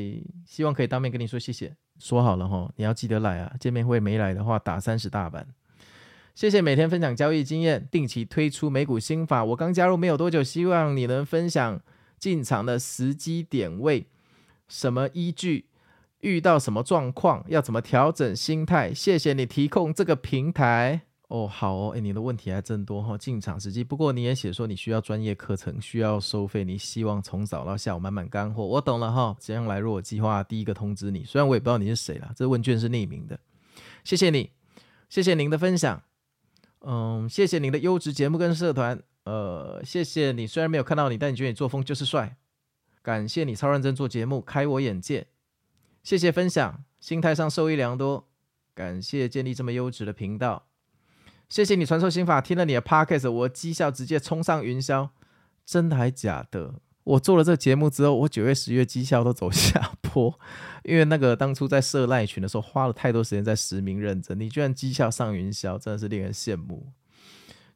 [0.43, 5.47] 希望可以当面跟你说谢谢，说好了哈，你要记得来啊，见面会没来的话打三十大板。
[6.33, 9.45] 谢谢每天分享交易经验，定期推出美股心法。
[9.45, 11.79] 我刚加入没有多久，希望你能分享
[12.17, 14.07] 进场的时机点位，
[14.67, 15.67] 什么依据，
[16.21, 18.91] 遇到什么状况要怎么调整心态。
[18.91, 28.63] 谢谢你提供这个平台哦，好哦，诶，你的问题还真多哈、进场时机，不过你也写说你需要专业课程，需要收费，你希望从早到下午满满干货。
[28.63, 33.39] 我懂了哈，将来如果计划第一个通知你，虽然我也不知道你是谁啦，这问卷是匿名的。
[34.03, 34.51] 谢谢你，
[35.09, 36.03] 谢谢您的分享。
[36.81, 40.45] 嗯，谢谢您的优质节目跟社团，呃，谢谢你。
[40.45, 42.37] 虽然没有看到你，但你觉得你作风就是帅。
[43.01, 45.25] 感谢你超认真做节目，开我眼界。
[46.03, 48.27] 谢谢分享，心态上受益良多。
[48.75, 50.67] 感谢建立这么优质的频道。
[51.49, 55.09] 谢谢你传授心法，听了你的 podcast，我绩效直接冲上云霄。
[55.65, 56.75] 真的还假的？
[57.03, 60.39] 我做了这个节目之后，我九月、十月绩效都走下坡，
[60.83, 66.91] 因为那个当初在设赖群的时候花了太多时间在实名认证，你居然绩效上云霄，真的是令人羡慕。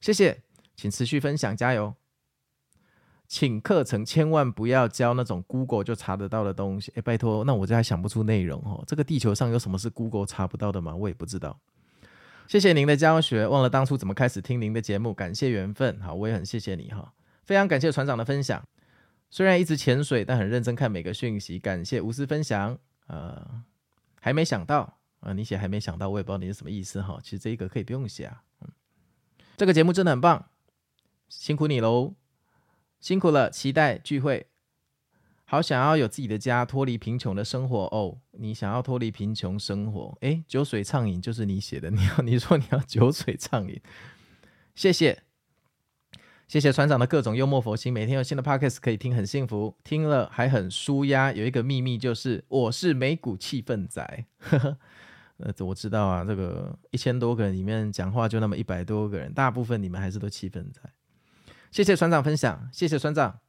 [0.02, 0.42] 谢谢，
[0.76, 1.94] 请持续分享，加油。
[3.28, 8.84] 请课程千万不要教那种 Google 就查得到的东西，哎，拜托，那我这还想不出内容哦。
[8.88, 10.96] 这个地球上有什么是 Google 查不到的吗？
[10.96, 11.60] 我也不知道。
[12.50, 16.02] 谢谢您的教学，忘了当初怎么开始听您的节目，感谢缘分。
[16.02, 18.68] 好，我也很谢谢你哈，非常感谢船长的分享。
[19.30, 21.60] 虽然一直潜水，但很认真看每个讯息。
[21.60, 22.76] 感谢无私分享。
[23.06, 23.64] 呃，
[24.20, 24.80] 还没想到
[25.20, 27.20] 啊、呃，你写还没想到，我也不知道你是什么意思哈。
[27.22, 28.42] 其实这一个可以不用写啊。
[28.62, 28.72] 嗯，
[29.56, 30.50] 这个节目真的很棒，
[31.28, 32.16] 辛苦你喽，
[33.00, 33.52] 辛苦了。
[33.52, 34.48] 期待聚会，
[35.52, 38.20] 好想要有自己的家，脱离贫穷的生活哦。
[38.34, 40.16] 你想要脱离贫穷生活？
[40.22, 43.82] 诶，酒水畅饮就是你写的，你要 你说你要酒水畅饮，
[44.76, 45.24] 谢谢。
[46.48, 49.76] 谢谢船长的各种幽默佛心，每天有新的 podcast 可以听，很幸福。
[49.84, 51.32] 听了还很舒压。
[51.32, 54.26] 有一个秘密就是，我是美股气氛仔。
[54.38, 54.78] 呵呵，
[55.38, 60.80] 呃，我知道啊，这个一千多个人里面讲话就那么一百多个人，大部分你们还是都气氛仔。
[61.72, 63.40] 谢谢船长分享，谢谢船长，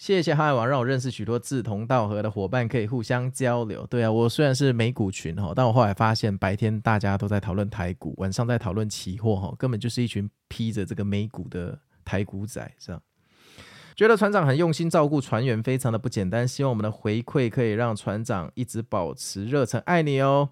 [0.00, 3.86] 谢谢哈海王让我认识许多志同道合的伙伴，可以互相交流。
[3.86, 11.78] 对啊，我虽然是美股群哈，但我后来发现，白天大家都在讨论台股，晚上在讨论期货哈，根本就是一群披着这个美股的。
[12.02, 13.02] 台股仔这样？
[13.94, 16.48] 觉得船长很用心照顾船员，非常的不简单。
[16.48, 20.48] 希望我们的回馈可以让船长一直保持热忱，爱你哦！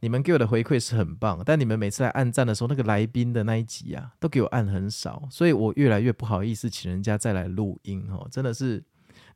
[0.00, 8.26] 你们给我的回馈是很棒，但你们每次来按赞的时候，那个来宾的那一集啊，都给我按很少，所以我越来越不好意思请人家再来录音哦。
[8.30, 8.82] 真的是，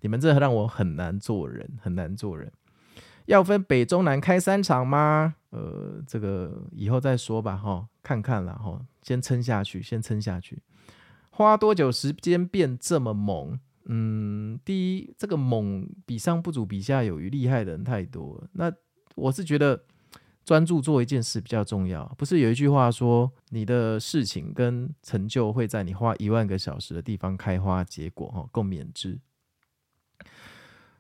[0.00, 2.50] 你们这让我很难做人，很难做人。
[3.27, 5.37] 要分北中南开三场吗？
[5.50, 10.62] 呃，这个以后再说吧，哈，看看了哈，先撑下去，先撑下去。
[11.31, 13.59] 花多久时间变这么猛？
[13.87, 18.48] 嗯，第一，这个猛比上不足，比下有余，厉害的人太多了。
[18.53, 18.72] 那
[19.14, 19.85] 我是觉得
[20.45, 22.05] 专注做一件事比较重要。
[22.19, 29.19] 不是有一句话说，你的事情跟成就会在你花一万个小时的地方开花结果，哈，共勉之。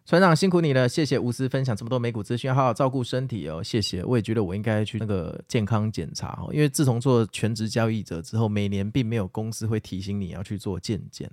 [0.06, 4.04] 船长辛苦你了，谢谢无私分享这么多美股资讯，好好照顾身体哦，谢谢。
[4.04, 11.30] 我也觉得我应该去那个健康检查哦，因为自从做全职交易者之后，每年并没有公司会提醒你要去做健检。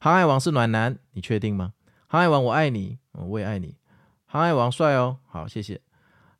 [0.00, 1.74] 航海王是暖男，你确定吗？
[2.06, 3.76] 航海王我爱你，我也爱你。
[4.24, 5.78] 航海王帅哦，好，谢谢。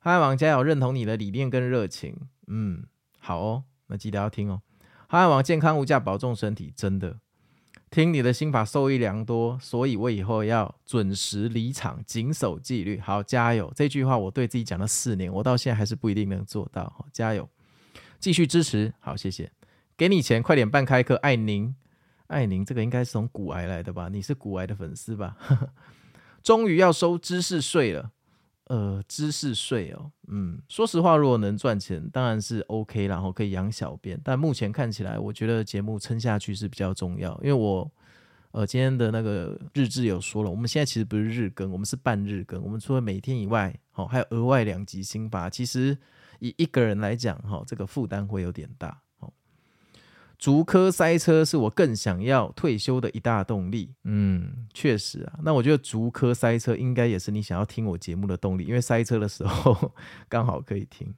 [0.04, 2.16] 航海王加油，认同你的理念跟热情。
[2.48, 2.82] 嗯，
[3.20, 4.60] 好哦，那记得要听哦。
[5.06, 7.20] 航海王健康无价，保重身体，真的。
[7.88, 12.98] 听你的心法受益良多，所以我以后要准时离场，谨守纪律。
[12.98, 13.72] 好，加油！
[13.76, 16.82] 这句话我对自己讲了四年，我到现在还是不一定能做到。
[16.84, 17.48] 好，加油！
[18.18, 18.92] 继续支持。
[18.98, 19.52] 好，谢谢。
[19.96, 21.14] 给你钱，快点办开课。
[21.16, 21.72] 爱您，
[22.26, 22.64] 爱您。
[22.64, 24.08] 这个应该是从骨癌来的吧？
[24.10, 25.36] 你是骨癌的粉丝吧？
[26.42, 28.10] 终于要收知识税了。
[28.72, 34.18] 呃，知识税哦，嗯，说实话，如果能赚钱，当然是 OK，然后可以养小编。
[34.24, 37.92] 但目前看起来，我觉得节目撑下去是比较重要，因为我，
[38.52, 42.62] 呃，今天的那个日志有说了，我们现在其实不是日更，我们是半日更。
[42.62, 45.50] 我们除了每天以外，好，还有额外两集新发。
[45.50, 45.98] 其实
[46.38, 49.01] 以一个人来讲，哈，这个负担会有点大。
[50.42, 53.94] 竹科塞车是我更想要退休的一大动力。
[54.02, 55.38] 嗯，确实啊。
[55.44, 59.92] 那我觉得竹科塞车应该也是你想要听我节目的动力，因为塞车的时候
[60.28, 61.14] 刚好可以听。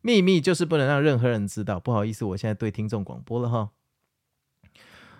[0.00, 1.78] 秘密就是不能让任何人知道。
[1.78, 3.68] 不好意思，我现在对听众广播了哈。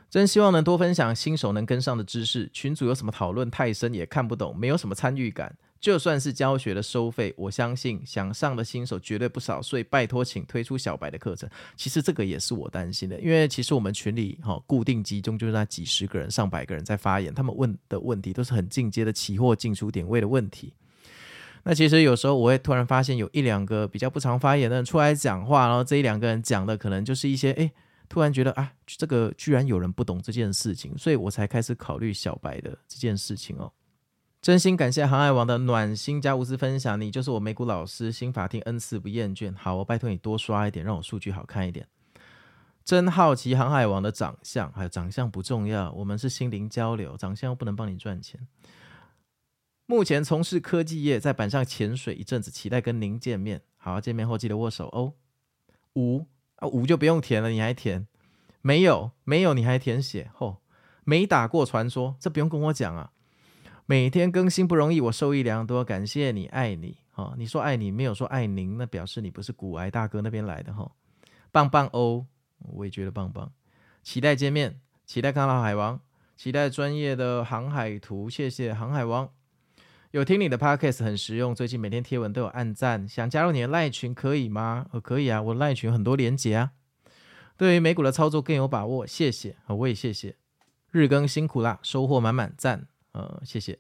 [0.09, 2.49] 真希望能多分享新手能跟上的知识。
[2.51, 5.55] 群主有什么讨论太深也看不懂，没有什么参与感。
[5.81, 11.49] 就算是教学的收费，我相信想上的新手绝对不少，所以拜托，请推出小白的课程。
[11.77, 20.75] 其实这个也是我担心的，因为其实我们群里哈固定集中就是那几十个人、上百个人在发言，他们问的问题都是很进阶的期货进出点位的问题。
[21.63, 27.71] 那其实有时候我会突然发现有一两个比较不常发言的人出来讲话，然后这一两个人讲的可能就是一些哎，
[28.09, 33.71] 突然觉得啊，这个居然有人不懂这件事情，所以我才开始考虑小白的这件事情哦。
[34.49, 39.55] 真心感谢航海王的暖心加无私分享，你就是我美股老师，新法听 N 次不厌倦。
[39.55, 41.87] 好，我拜托你多刷一点，让我数据好看一点。
[42.83, 48.49] 真好奇航海王的长相，还有长相不重要，我们是心灵交流，长相又不能帮你赚钱。
[49.85, 53.61] 目前从事科技业，在板上潜水一阵子，期待跟您见面。
[53.77, 55.13] 好，见面后记得握手哦。
[55.97, 56.25] 五
[56.57, 58.09] 啊五就不用填了，你还填？
[58.63, 60.31] 没有没有，你还填写？
[60.33, 60.57] 吼、哦，
[61.05, 63.13] 没打过传说，这不用跟我讲啊。
[63.91, 70.93] 每天更新不容易，我受益良多，感谢你，爱你，哈，你说爱你，没有说爱您，那表示你不是股癌大哥那边来的，哈，
[71.51, 72.27] 棒棒哦，
[72.59, 73.51] 我也觉得棒棒，
[74.03, 75.99] 期待见面，期待看到海王，
[76.37, 79.31] 期待专业的航海图，谢谢航海王，
[80.11, 84.85] 有听你的 podcast 很实用，最近每天贴文都有按赞，想加入你的赖群可以吗？
[84.93, 86.73] 呃，可以啊，我赖群很多连结啊，
[87.57, 90.37] 对于美股的操作更有把握，谢谢，我也谢谢，
[90.91, 92.87] 日更辛苦啦，收获满满，赞。
[93.13, 93.79] 呃，谢谢。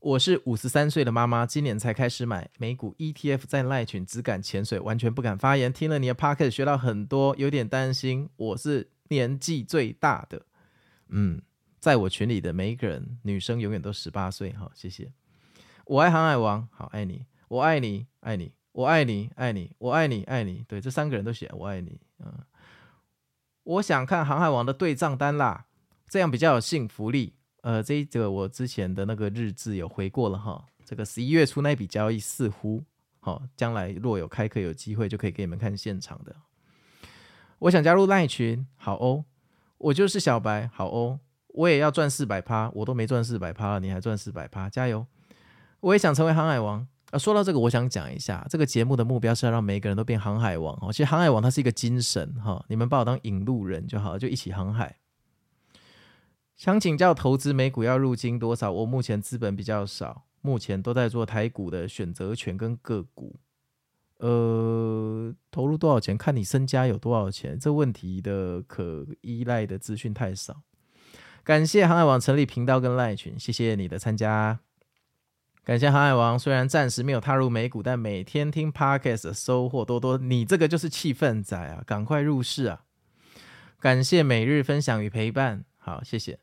[0.00, 5.72] 我是五十三岁的妈妈，今年才开始买美股 ETF，在赖群只敢潜水，完全不敢发言。
[5.72, 8.28] 听了你的 Podcast 学到很多，有点担心。
[8.36, 10.46] 我是年纪最大的，
[11.08, 11.42] 嗯，
[11.80, 14.52] 在我群里的每一个人，女生永远都十八岁。
[14.52, 15.10] 好，谢谢。
[15.84, 20.64] 我爱航海王，好爱你，我爱你，爱你，我爱你，爱你，我爱你，爱你。
[20.68, 21.98] 对，这三个人都写我爱你。
[22.20, 22.32] 嗯，
[23.64, 25.66] 我想看航海王的对账单啦，
[26.08, 27.34] 这样比较有信服力。
[27.62, 30.64] 呃，这一则我之前的那个日志有回过了哈。
[30.84, 32.82] 这个十一月初那笔交易似乎，
[33.20, 36.34] 好、将来若有开课有机会，就可以给你们看现场的。
[37.58, 39.24] 我想加入赖群，好哦。
[39.78, 41.20] 我就是小白，好哦。
[41.48, 45.06] 我也要赚四百趴，我都没赚四百趴了，你还赚四百趴，加油！
[45.80, 46.86] 我也想成为航海王。
[47.10, 50.92] 啊，说到这个，我想讲一下，这个节目的目标是要让每个人都变航海王哦。
[50.92, 54.96] 其实航海王它是一个精神哈、你们把我当引路人就好了，就一起航海。
[56.58, 58.72] 想请教投资美股要入金多少？
[58.72, 63.36] 我目前资本比较少，目前都在做台股的选择权跟个股。
[64.18, 66.18] 呃，投入多少钱？
[66.18, 67.56] 看你身家有多少钱。
[67.56, 70.62] 这问题的可依赖的资讯太少。
[71.44, 74.58] 感谢航海王成立频道跟赖群，谢谢你的参加。
[75.62, 80.18] 感谢航海王，虽然暂时没有踏入美股，但每天听 Podcast 收获多多。
[80.18, 82.82] 你这个就是气氛仔啊，赶快入市啊！
[83.78, 86.40] 感谢每日分享与陪伴，好，谢谢。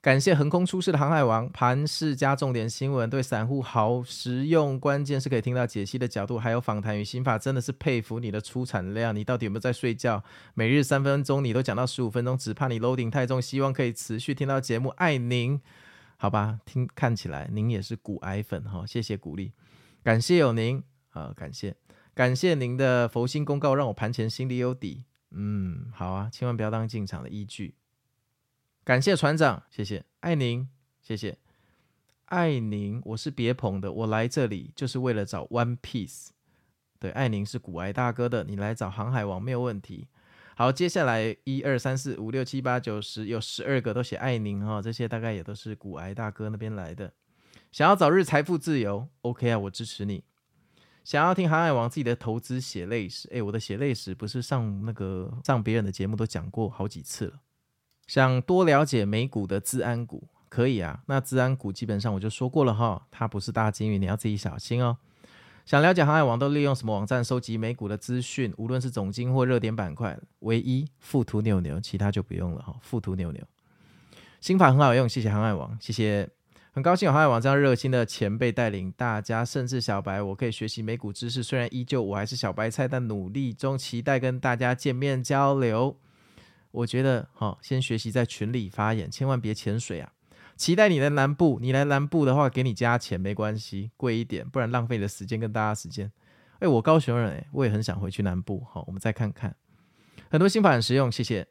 [0.00, 4.78] 感谢横空出世的航海王，盘势加重点新闻，对散户好实用。
[4.78, 9.14] 关键是可以听到解析的角度，还有访谈与心法，真的是佩服你的出产量。
[9.14, 10.22] 你到底有没有在睡觉？
[10.54, 13.42] 每日三分钟，你都讲到十五分钟，只怕你 loading 太重。
[13.42, 15.60] 希望可以持续听到节目，爱您。
[16.16, 19.52] 好吧，听看起来您也是股癌粉哈，谢谢鼓励，
[20.04, 20.80] 感谢有您
[21.10, 21.74] 啊，感谢
[22.14, 25.04] 感谢您的佛心公告，让我盘前心里有底。
[25.32, 27.74] 嗯，好啊，千万不要当进场的依据。
[28.88, 30.66] 感谢船长，谢谢爱您，
[31.02, 31.36] 谢谢
[32.24, 33.02] 爱您。
[33.04, 36.28] 我是别捧的，我来这里就是为了找 One Piece。
[36.98, 40.08] 对，爱您是股癌大哥的，你来找航海王没有问题。
[40.56, 47.12] 好，接下来一二三四五六七八九十，有十二个都写爱您哈，这些大概也都是股癌大哥那边来的。
[47.70, 50.24] 想要早日财富自由，OK 啊，我支持你。
[51.04, 57.40] 想要听航海王自己的投资血泪史，诶，我的血泪史不是上那个上别人的节目都讲过好几次了。
[58.08, 61.00] 想多了解美股的资安股，可以啊。
[61.06, 64.96] 那资安股基本上我就说过了哈，它不是大鲸鱼，你要自己小心哦。
[65.66, 68.52] 想了解航海王都利用什么网站收集美股的资讯？
[68.56, 72.74] 无论是总经或热点板块，唯一富途牛牛，其他就不用了哈。
[72.80, 73.44] 富途牛牛，
[74.40, 76.28] 心法很好用，谢谢航海王，谢谢。
[76.72, 81.42] 很高兴有航海王这样热心的前辈带领大家，甚至小白，我可以学习美股知识。
[81.42, 85.94] 虽然依旧我还是小白菜，但努力中，期待跟大家见面交流。
[86.70, 90.12] 我觉得，好、哦，先学习在群里发言，千万别潜水啊！
[90.56, 96.10] 期待你来南部，你来南部的话，给你加钱没关系，贵一点，不然浪费了时间跟大家时间。
[96.58, 98.64] 哎，我高雄人，哎，我也很想回去南部。
[98.70, 99.54] 好，我们再看看，
[100.30, 101.46] 很多新法很实用，谢谢。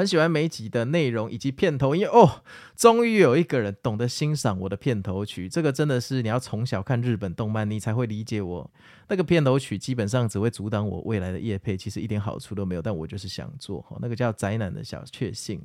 [0.00, 2.42] 很喜欢每集的内容以及片头因为哦，
[2.74, 8.70] 终于有一个人懂得欣赏我的片头曲，这个真的是你要从小看日本动漫，你才会理解我。
[9.08, 13.84] 那个片头曲基本上只会阻挡我未来的业配，其实一点好处都没有，但我就是想做。
[14.00, 15.60] 那个叫宅男的小确幸。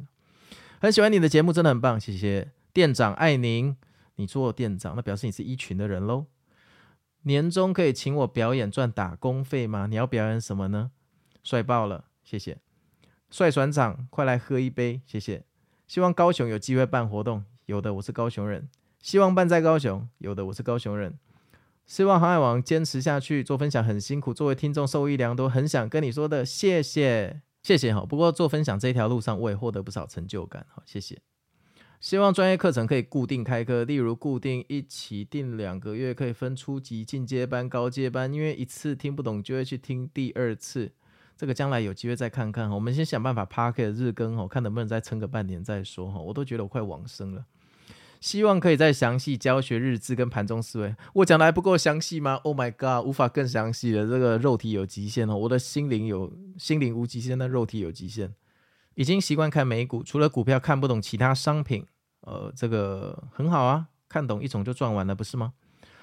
[0.82, 3.78] 很喜欢你的节目，真的很棒，谢谢店长爱您。
[4.18, 6.26] 你做店长，那表示你是一群的人喽。
[7.24, 9.88] 年终可以请我表演赚打工费吗？
[9.90, 10.92] 你要表演什么呢？
[11.42, 12.58] 帅爆了，谢谢。
[13.36, 15.44] 帅船长，快来喝一杯，谢谢。
[15.88, 18.70] 希望高雄有机会办活动，有的我是高雄人。
[19.02, 21.20] 希望办在高雄，有的我是高雄人。
[21.86, 28.06] 希望航海王坚持下去做分享很辛苦，作为听众受益良多，很想跟你说的，谢谢，谢谢哈。
[28.06, 31.20] 不过做分享这条路上，我也获得不少成就感，好，谢谢。
[32.00, 40.94] 希望专业课程可以固定开课，例如固定一起定两个月，可以分初级、进阶班、高阶班，因为一次听不懂就会去听第二次。
[41.38, 46.20] 这个将来有机会再看看，我们先想办法 Podcast 日更哈，看能不能再撑个半年再说哈。
[46.20, 47.46] 我都觉得我快往生了，
[48.22, 50.96] 希望可以再详细教学日志跟盘中思维。
[51.14, 58.34] 我讲的还不够详细吗？Oh my god，无法更详细的，这个肉体有极限哦，我的心灵有心灵无极限，但肉体有极限。
[58.94, 61.86] 已经习惯看美股，除了股票看不懂其他商品，
[62.22, 65.52] 呃，这个很好啊，看懂一种就赚完了，不是吗？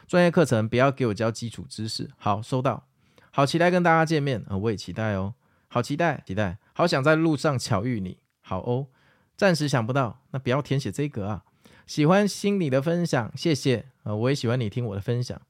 [0.06, 2.86] 专业课程不要给我教基础知识，好，收到。
[3.34, 5.34] 好期待跟大家见面啊、我也期待哦，
[5.68, 8.18] 好期待，期待，好想在路上巧遇你。
[8.42, 8.88] 好哦，
[9.36, 11.44] 暂时想不到，那不要填写这个啊。
[11.86, 15.40] 喜欢心里的分享，谢谢啊、我也喜欢你听我的分享，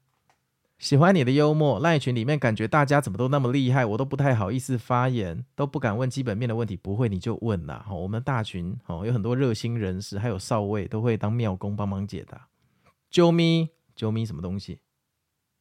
[0.79, 1.81] 喜欢你的幽默。
[1.81, 6.77] 赖群里面感觉大家怎么都那么厉害，我都不太好意思发言，都不敢问基本面的问题。
[6.77, 7.85] 不会你就问啦。
[7.91, 12.49] 我们大群哦有很多热心人士，还有少尉都会当庙公帮忙解答。
[13.11, 14.79] 啾咪啾咪什么东西？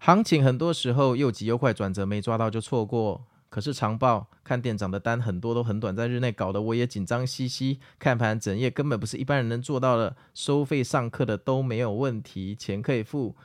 [0.04, 3.24] 行情很多时候又急又快，转折没抓到就错过。
[3.50, 7.80] 可是长报看店长的单很多都很短，在日内搞得我也紧张兮兮。
[8.00, 10.16] 看盘整夜根本不是一般人能做到的。
[10.34, 13.36] 收费上课的都没有问题，钱可以付。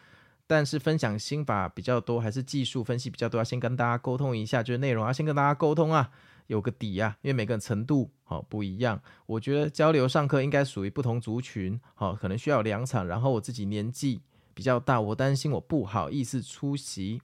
[0.47, 3.37] 但是分享心法比较多，还是技术分析比较多？
[3.37, 6.11] 要先跟大家沟通一下，就是内容要先跟大家沟通啊，
[6.47, 7.19] 有个底啊。
[7.21, 13.07] 因为每个人程度好不一样，我觉得交流上课应该属于不同族群，好，可能需要两场。
[13.07, 14.23] 然后我自己年纪。
[14.57, 17.21] 比较大，我担心我不好意思出席。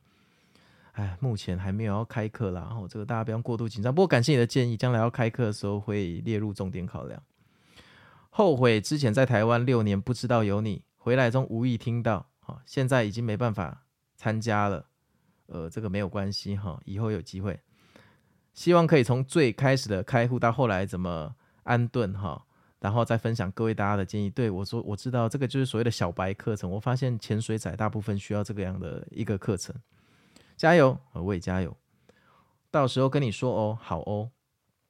[0.93, 3.95] 哎，目前还没有要开课啦，然后这个大家不要过度紧张。
[3.95, 7.23] 不过感谢你的建议，将来要开课的时候会列入重点考量。
[8.29, 14.85] 后悔之前在台湾六年不知道有你，回来中无意听到，好，现在已经没办法参加了。
[15.47, 17.59] 呃，这个没有关系哈，以后有机会，
[18.53, 22.45] 希望可以从最开始的开户到后来怎么安顿哈。
[22.83, 24.29] 然后再分享各位大家的建议。
[24.29, 26.69] 对我说，我知道这个就是所谓的小白课程。
[26.69, 29.75] 我发现潜水仔大部分需要这个样的一个课程。
[30.57, 31.77] 加油，我也加油。
[32.73, 34.31] 到时候跟你说哦，好哦。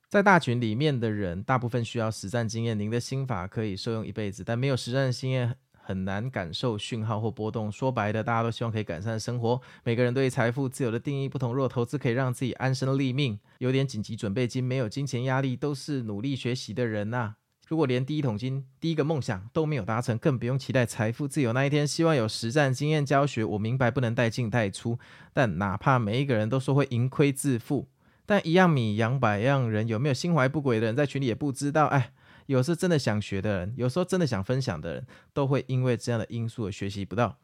[0.09, 2.79] 在大群里面的人，大部分需要实战经验。
[2.79, 7.73] 您的心法可以受用一辈子，但没有实战经验，很难感受讯号或波动。
[7.73, 9.61] 说白了，大家都希望可以改善生活。
[9.85, 11.55] 每个人对财富自由的定义不同。
[11.55, 17.37] 若投资可以让自己安身立命，有点紧急准备金，没有金钱压力，都是努力学习的人呐、
[17.73, 21.87] 如果连第一桶金、第一个梦想都没有达成，更不用期待财富自由那一天。
[21.87, 23.43] 希望有实战经验教学。
[23.43, 24.99] 我明白不能带进带出，
[25.33, 27.89] 但哪怕每一个人都说会盈亏自负，
[28.27, 29.89] 但一样米养百样人。
[29.89, 31.87] 有没有心怀不轨的人在群里也不知道。
[31.87, 32.13] 哎，
[32.45, 37.39] 有时候真的想学的人，有时候真的想分享的人，都会因为这样的因素而学习不到。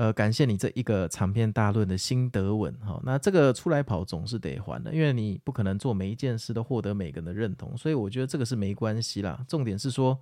[0.00, 2.98] 呃，感谢你这一个长篇大论的心得文哈。
[3.04, 9.44] 那这个出来跑总是得还的，因为你不可能做每一件事都获得每个人的认同，所以我觉得这个是没关系啦。
[9.46, 10.18] 重点是说，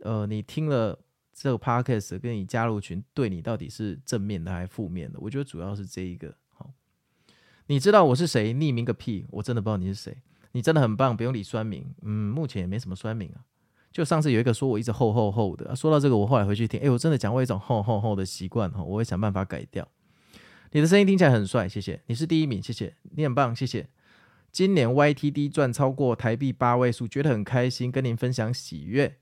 [0.00, 0.98] 呃，你听了
[1.32, 5.20] 这个 podcast 跟你加入群，对你到底是正面的还是负面的？
[5.20, 6.34] 我觉得主要是这一个。
[6.48, 6.72] 好，
[7.68, 8.52] 你知道我是谁？
[8.52, 9.26] 匿名个屁！
[9.30, 10.16] 我真的不知道你是谁。
[10.50, 11.86] 你真的很棒，不用理酸民。
[12.02, 13.46] 嗯，目前也没什么酸民啊。
[13.94, 19.86] 就上次有一个说我一直吼吼吼的，说到这个，我后来回去听，哎，我真的讲过一种吼吼吼的习惯哈，我会想办法改掉。
[20.72, 23.88] 你的声音听起来很帅，谢谢，你是第一名，谢谢，你很棒，谢谢。
[24.50, 29.16] 今年 YTD 赚超过台币八位数，觉得很开心，跟您分享喜悦。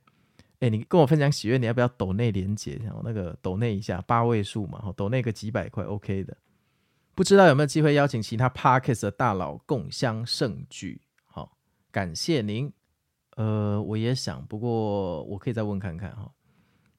[0.61, 2.81] 哎，你跟我分享喜悦，你要不要抖内连结？
[2.83, 6.35] 然后那个抖内一下八位数嘛，抖内个几百块，OK 的。
[7.15, 11.03] 不知道有没有机会邀请其他 Podcast 的大佬共襄盛举？
[11.27, 11.59] 好，
[11.91, 12.73] 感谢您。
[13.37, 16.31] 呃，我也想，不过我可以再问看看哈。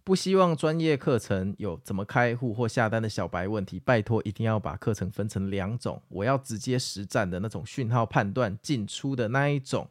[0.04, 9.88] 不希望专业课程有怎么开户或下单的小白问题，拜托一定要把课程分成两种，我要直接实战的那种讯号判断进出的那一种。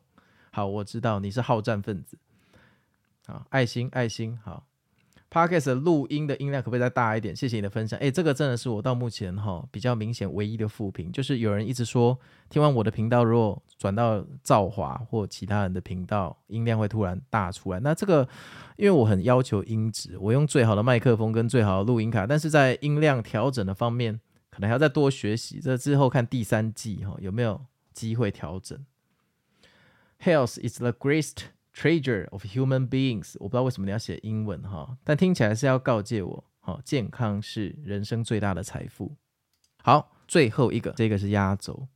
[0.50, 2.18] 好，我知道你是好战分子。
[3.26, 4.66] 好，爱心爱心好。
[5.32, 7.34] Podcast 录音的音量可不可以再大一点？
[7.34, 7.98] 谢谢你的分享。
[8.00, 12.18] 诶，这个真的是我到目前哈比较明显唯一的负评，就是有人一直说
[12.50, 17.80] 听完我的频道，如果转到赵华或其他人的频道，音量会突然大出来。
[17.80, 18.28] 那这个
[18.76, 24.20] 因为我很要求音质，我用最好的麦克风跟最好的录音卡，但是在音量调整的方面，
[24.50, 25.58] 可能还要再多学习。
[25.60, 27.58] 这之后看第三季哈有没有
[27.94, 28.78] 机会调整。
[30.22, 31.44] Health is the greatest
[31.74, 39.16] Treasure of human beings，我不知道为什么你要写英文哈，但听起来是要告诫我，哈，健康是人生最大的财富。
[39.82, 41.88] 好，最后一个，这个是压轴，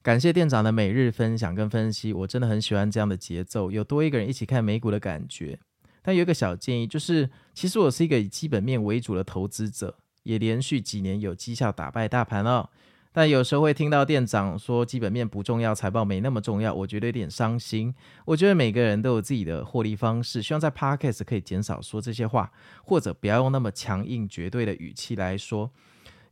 [0.00, 5.58] 感谢店长的每日分享跟分析，我真的很喜欢这样的节奏，有多一个人一起看美股的感觉。
[6.02, 12.70] 但有一个小建议，就是其实我是一个以基本面为主的投资者，也连续几年有绩效打败大盘哦。
[13.16, 17.94] 但有时候会听到店长说基本面不重要，财报没那么重要，我觉得有点伤心。
[18.26, 22.52] 我觉得每个人都有自己的获利方式，希望在 Podcast 可以减少说这些话，
[22.84, 25.70] 或者不要用那么强硬绝对的语气来说，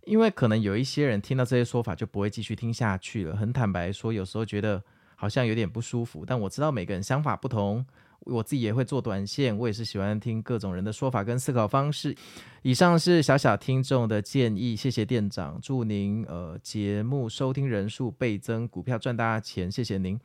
[0.04, 3.34] 因为可能有一些人听到这些说法就不会继续听下去了。
[3.34, 4.82] 很坦白说，有时候觉得
[5.16, 7.86] 好像有点不舒服，但我知道每个人想法不同。
[8.26, 12.14] 我自己也会做短线，我也是喜欢听各种人的说法跟思考方式。
[12.62, 20.18] 以上是小小听众的建议，谢谢店长，祝您呃节目收听人数倍增，股票赚大钱，谢谢您。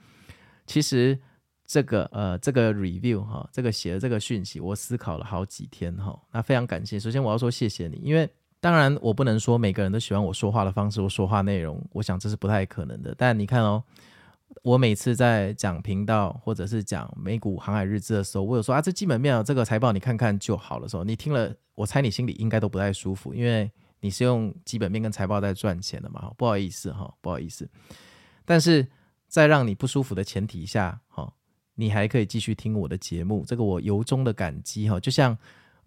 [0.66, 1.20] 其实
[1.66, 7.00] 这个呃这个 review 哈，这个写的这个讯息，我思考了好几天哈，那非常感谢。
[7.00, 8.30] 首先我要说谢谢你，因为
[8.60, 13.14] 当然我不能说每个人都喜欢我说话的方式，我说话内容，我想这是不太可能的。
[13.18, 13.84] 但你看哦。
[14.70, 20.88] 我每次在讲频道或者是讲美股航海日志的时候，我有说啊，这基本面这个财报你看看就好了。
[20.88, 26.32] 时候你听了，我猜你心里应该都不太舒服，因为你是用基本面跟财报在赚钱的嘛。
[26.38, 27.68] 不好意思哈，不好意思。
[28.46, 28.88] 但是
[29.28, 31.34] 在让你不舒服的前提下，哈，
[31.74, 35.00] 你还可以继续听我的节目，这个我由衷的感激哈。
[35.00, 35.36] 就像。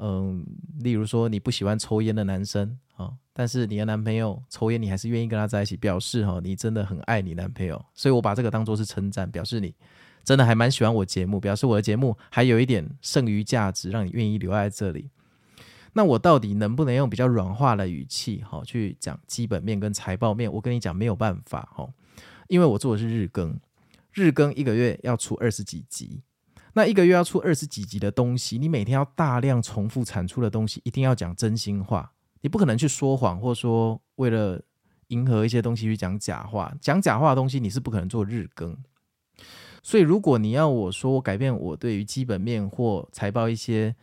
[0.05, 0.45] 嗯，
[0.81, 9.73] 例如说你不喜欢抽烟的男生啊，但是你的男朋友抽烟，你还是愿意跟他在一起，表示哈你真的很爱你男朋友，所以我把这个当做是称赞，表示你
[10.25, 15.09] 真的还蛮喜欢我节目，表示我的节目还有一点剩余价值，让你愿意留在这里。
[15.93, 20.53] 那我到底能不能用比较软化的语气哈去讲基本面跟财报面？
[20.53, 21.89] 我跟你讲没有办法哈，
[22.49, 23.57] 因为我做的是日更，
[24.13, 26.23] 日更一个月要出二十几集。
[26.75, 34.61] 那一个月要出二十几集的东西，你每天要大量重复产出的东西，一定要讲真心话，你不可能去说谎，或说为了
[35.09, 36.75] 迎合一些东西去讲假话。
[36.81, 38.77] 讲假话的东西，你是不可能做日更。
[39.83, 43.95] 所以，如果你要我说我改变我对于基本面或财报一些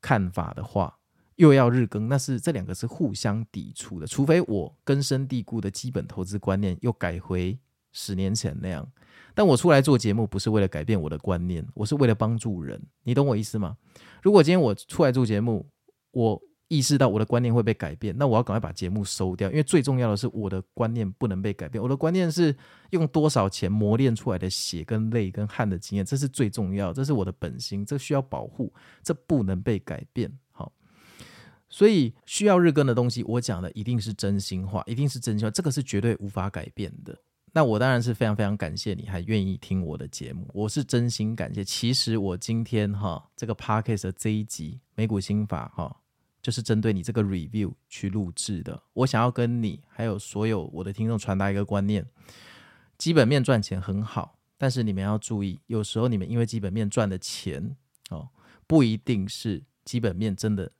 [0.00, 0.98] 看法的话，
[1.36, 4.06] 又要日更，那是这两个是互相抵触的。
[4.06, 7.56] 除非我根深蒂固的基本投资观念又改回
[7.92, 8.90] 十年前那样。
[9.38, 13.76] 但我出来做节目不是为了改变我的观念，我是为了帮助人，你懂我意思吗？
[14.20, 15.64] 如果今天我出来做节目，
[16.10, 21.80] 我意识到我的观念会被改变，那我要赶快把节目收掉，因为最重要的是我的观念不能被改变。
[21.80, 22.52] 我的观念是
[22.90, 28.74] 用多少钱磨练出来的血跟泪跟汗的经验，这是最重要，这是我的本心，这需要保护，
[29.04, 30.36] 这不能被改变。
[30.50, 30.72] 好，
[31.68, 37.16] 所以需要日更的东西，我讲的一定是真心话，一定是真心话，这个是绝对无法改变的。
[37.52, 41.64] 那我当然是非常非常感谢你还愿意听我的节目，我是真心感谢。
[41.64, 45.96] 其实我今天哈这个 podcast 的这一集美股心法哈，
[46.42, 48.80] 就是针对你这个 review 去录制的。
[48.92, 52.06] 我想要跟你还有所有我的听众传达一个观念：
[52.96, 57.76] 基本面赚钱很好，但是你们要注意，有时候你们因为基本面赚的钱
[58.10, 58.28] 哦，
[58.66, 60.70] 不一定是基本面真的。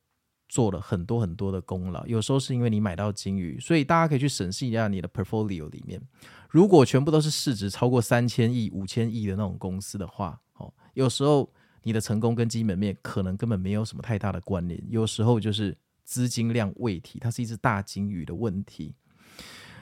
[0.51, 6.01] 做了很多很多的功劳，有时候是因为你买到金鱼，所以大家可以去审视一下你的 portfolio 里面，
[6.49, 18.95] 如果全部都是市值超过三千亿、五千亿的那种公司的话，哦，有时候你的成功跟基本面可能根本没有什么太大的关联，有时候就是资金量问题，它是一只大金鱼的问题。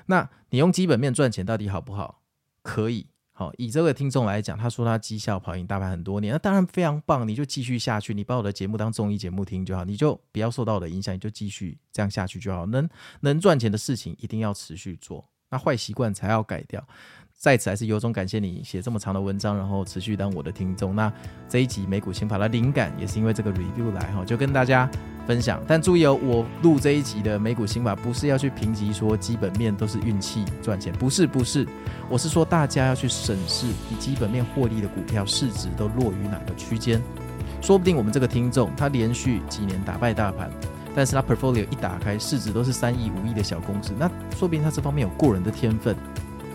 [0.06, 2.22] 那你用基本面赚钱到底好不好？
[2.62, 12.66] 可以，好，以这个听众来讲，他说他绩效跑赢大盘很多年，那当然非常棒，你就继续下去，你把我的节目当综艺节目听就好，你就不要受到我的影响，你就继续这样下去就好。
[12.66, 12.88] 能
[13.20, 16.82] 能赚钱的事情一定要持续做，那坏习惯才要改掉。
[17.38, 20.96] 在此还是由衷感谢你写这么长的文章，然后持续当我的听众。
[20.96, 21.12] 那
[21.46, 24.90] 这一集美股心法的灵感也是因为这个 review 来哈，就跟大家
[25.26, 25.62] 分享。
[25.68, 31.66] 但注意哦，我录这一集的美股心法不是要去评级说基本面都是运气赚钱，不是不是，
[32.08, 37.02] 我是说大家要去审视以基本面获利的股票市值都落于哪个区间。
[37.60, 40.50] 说不定我们这个听众他连续几年打败大盘，
[40.96, 45.94] 但是他 portfolio 一打开市值都是三亿五亿的小公司，那说不定他这方面有过人的天分。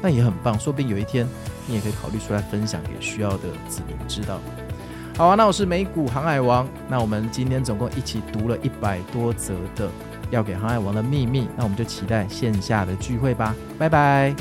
[0.02, 1.28] 那也很棒，说不定有一天
[1.68, 4.40] 你也可以考虑出来分享给需要的子民知道。
[5.16, 9.88] 好啊，那我是美股航海王，那我们今天总共一起读了一百多则的
[10.32, 14.34] 要给航海王的秘密，那我们就期待线下的聚会吧，拜拜。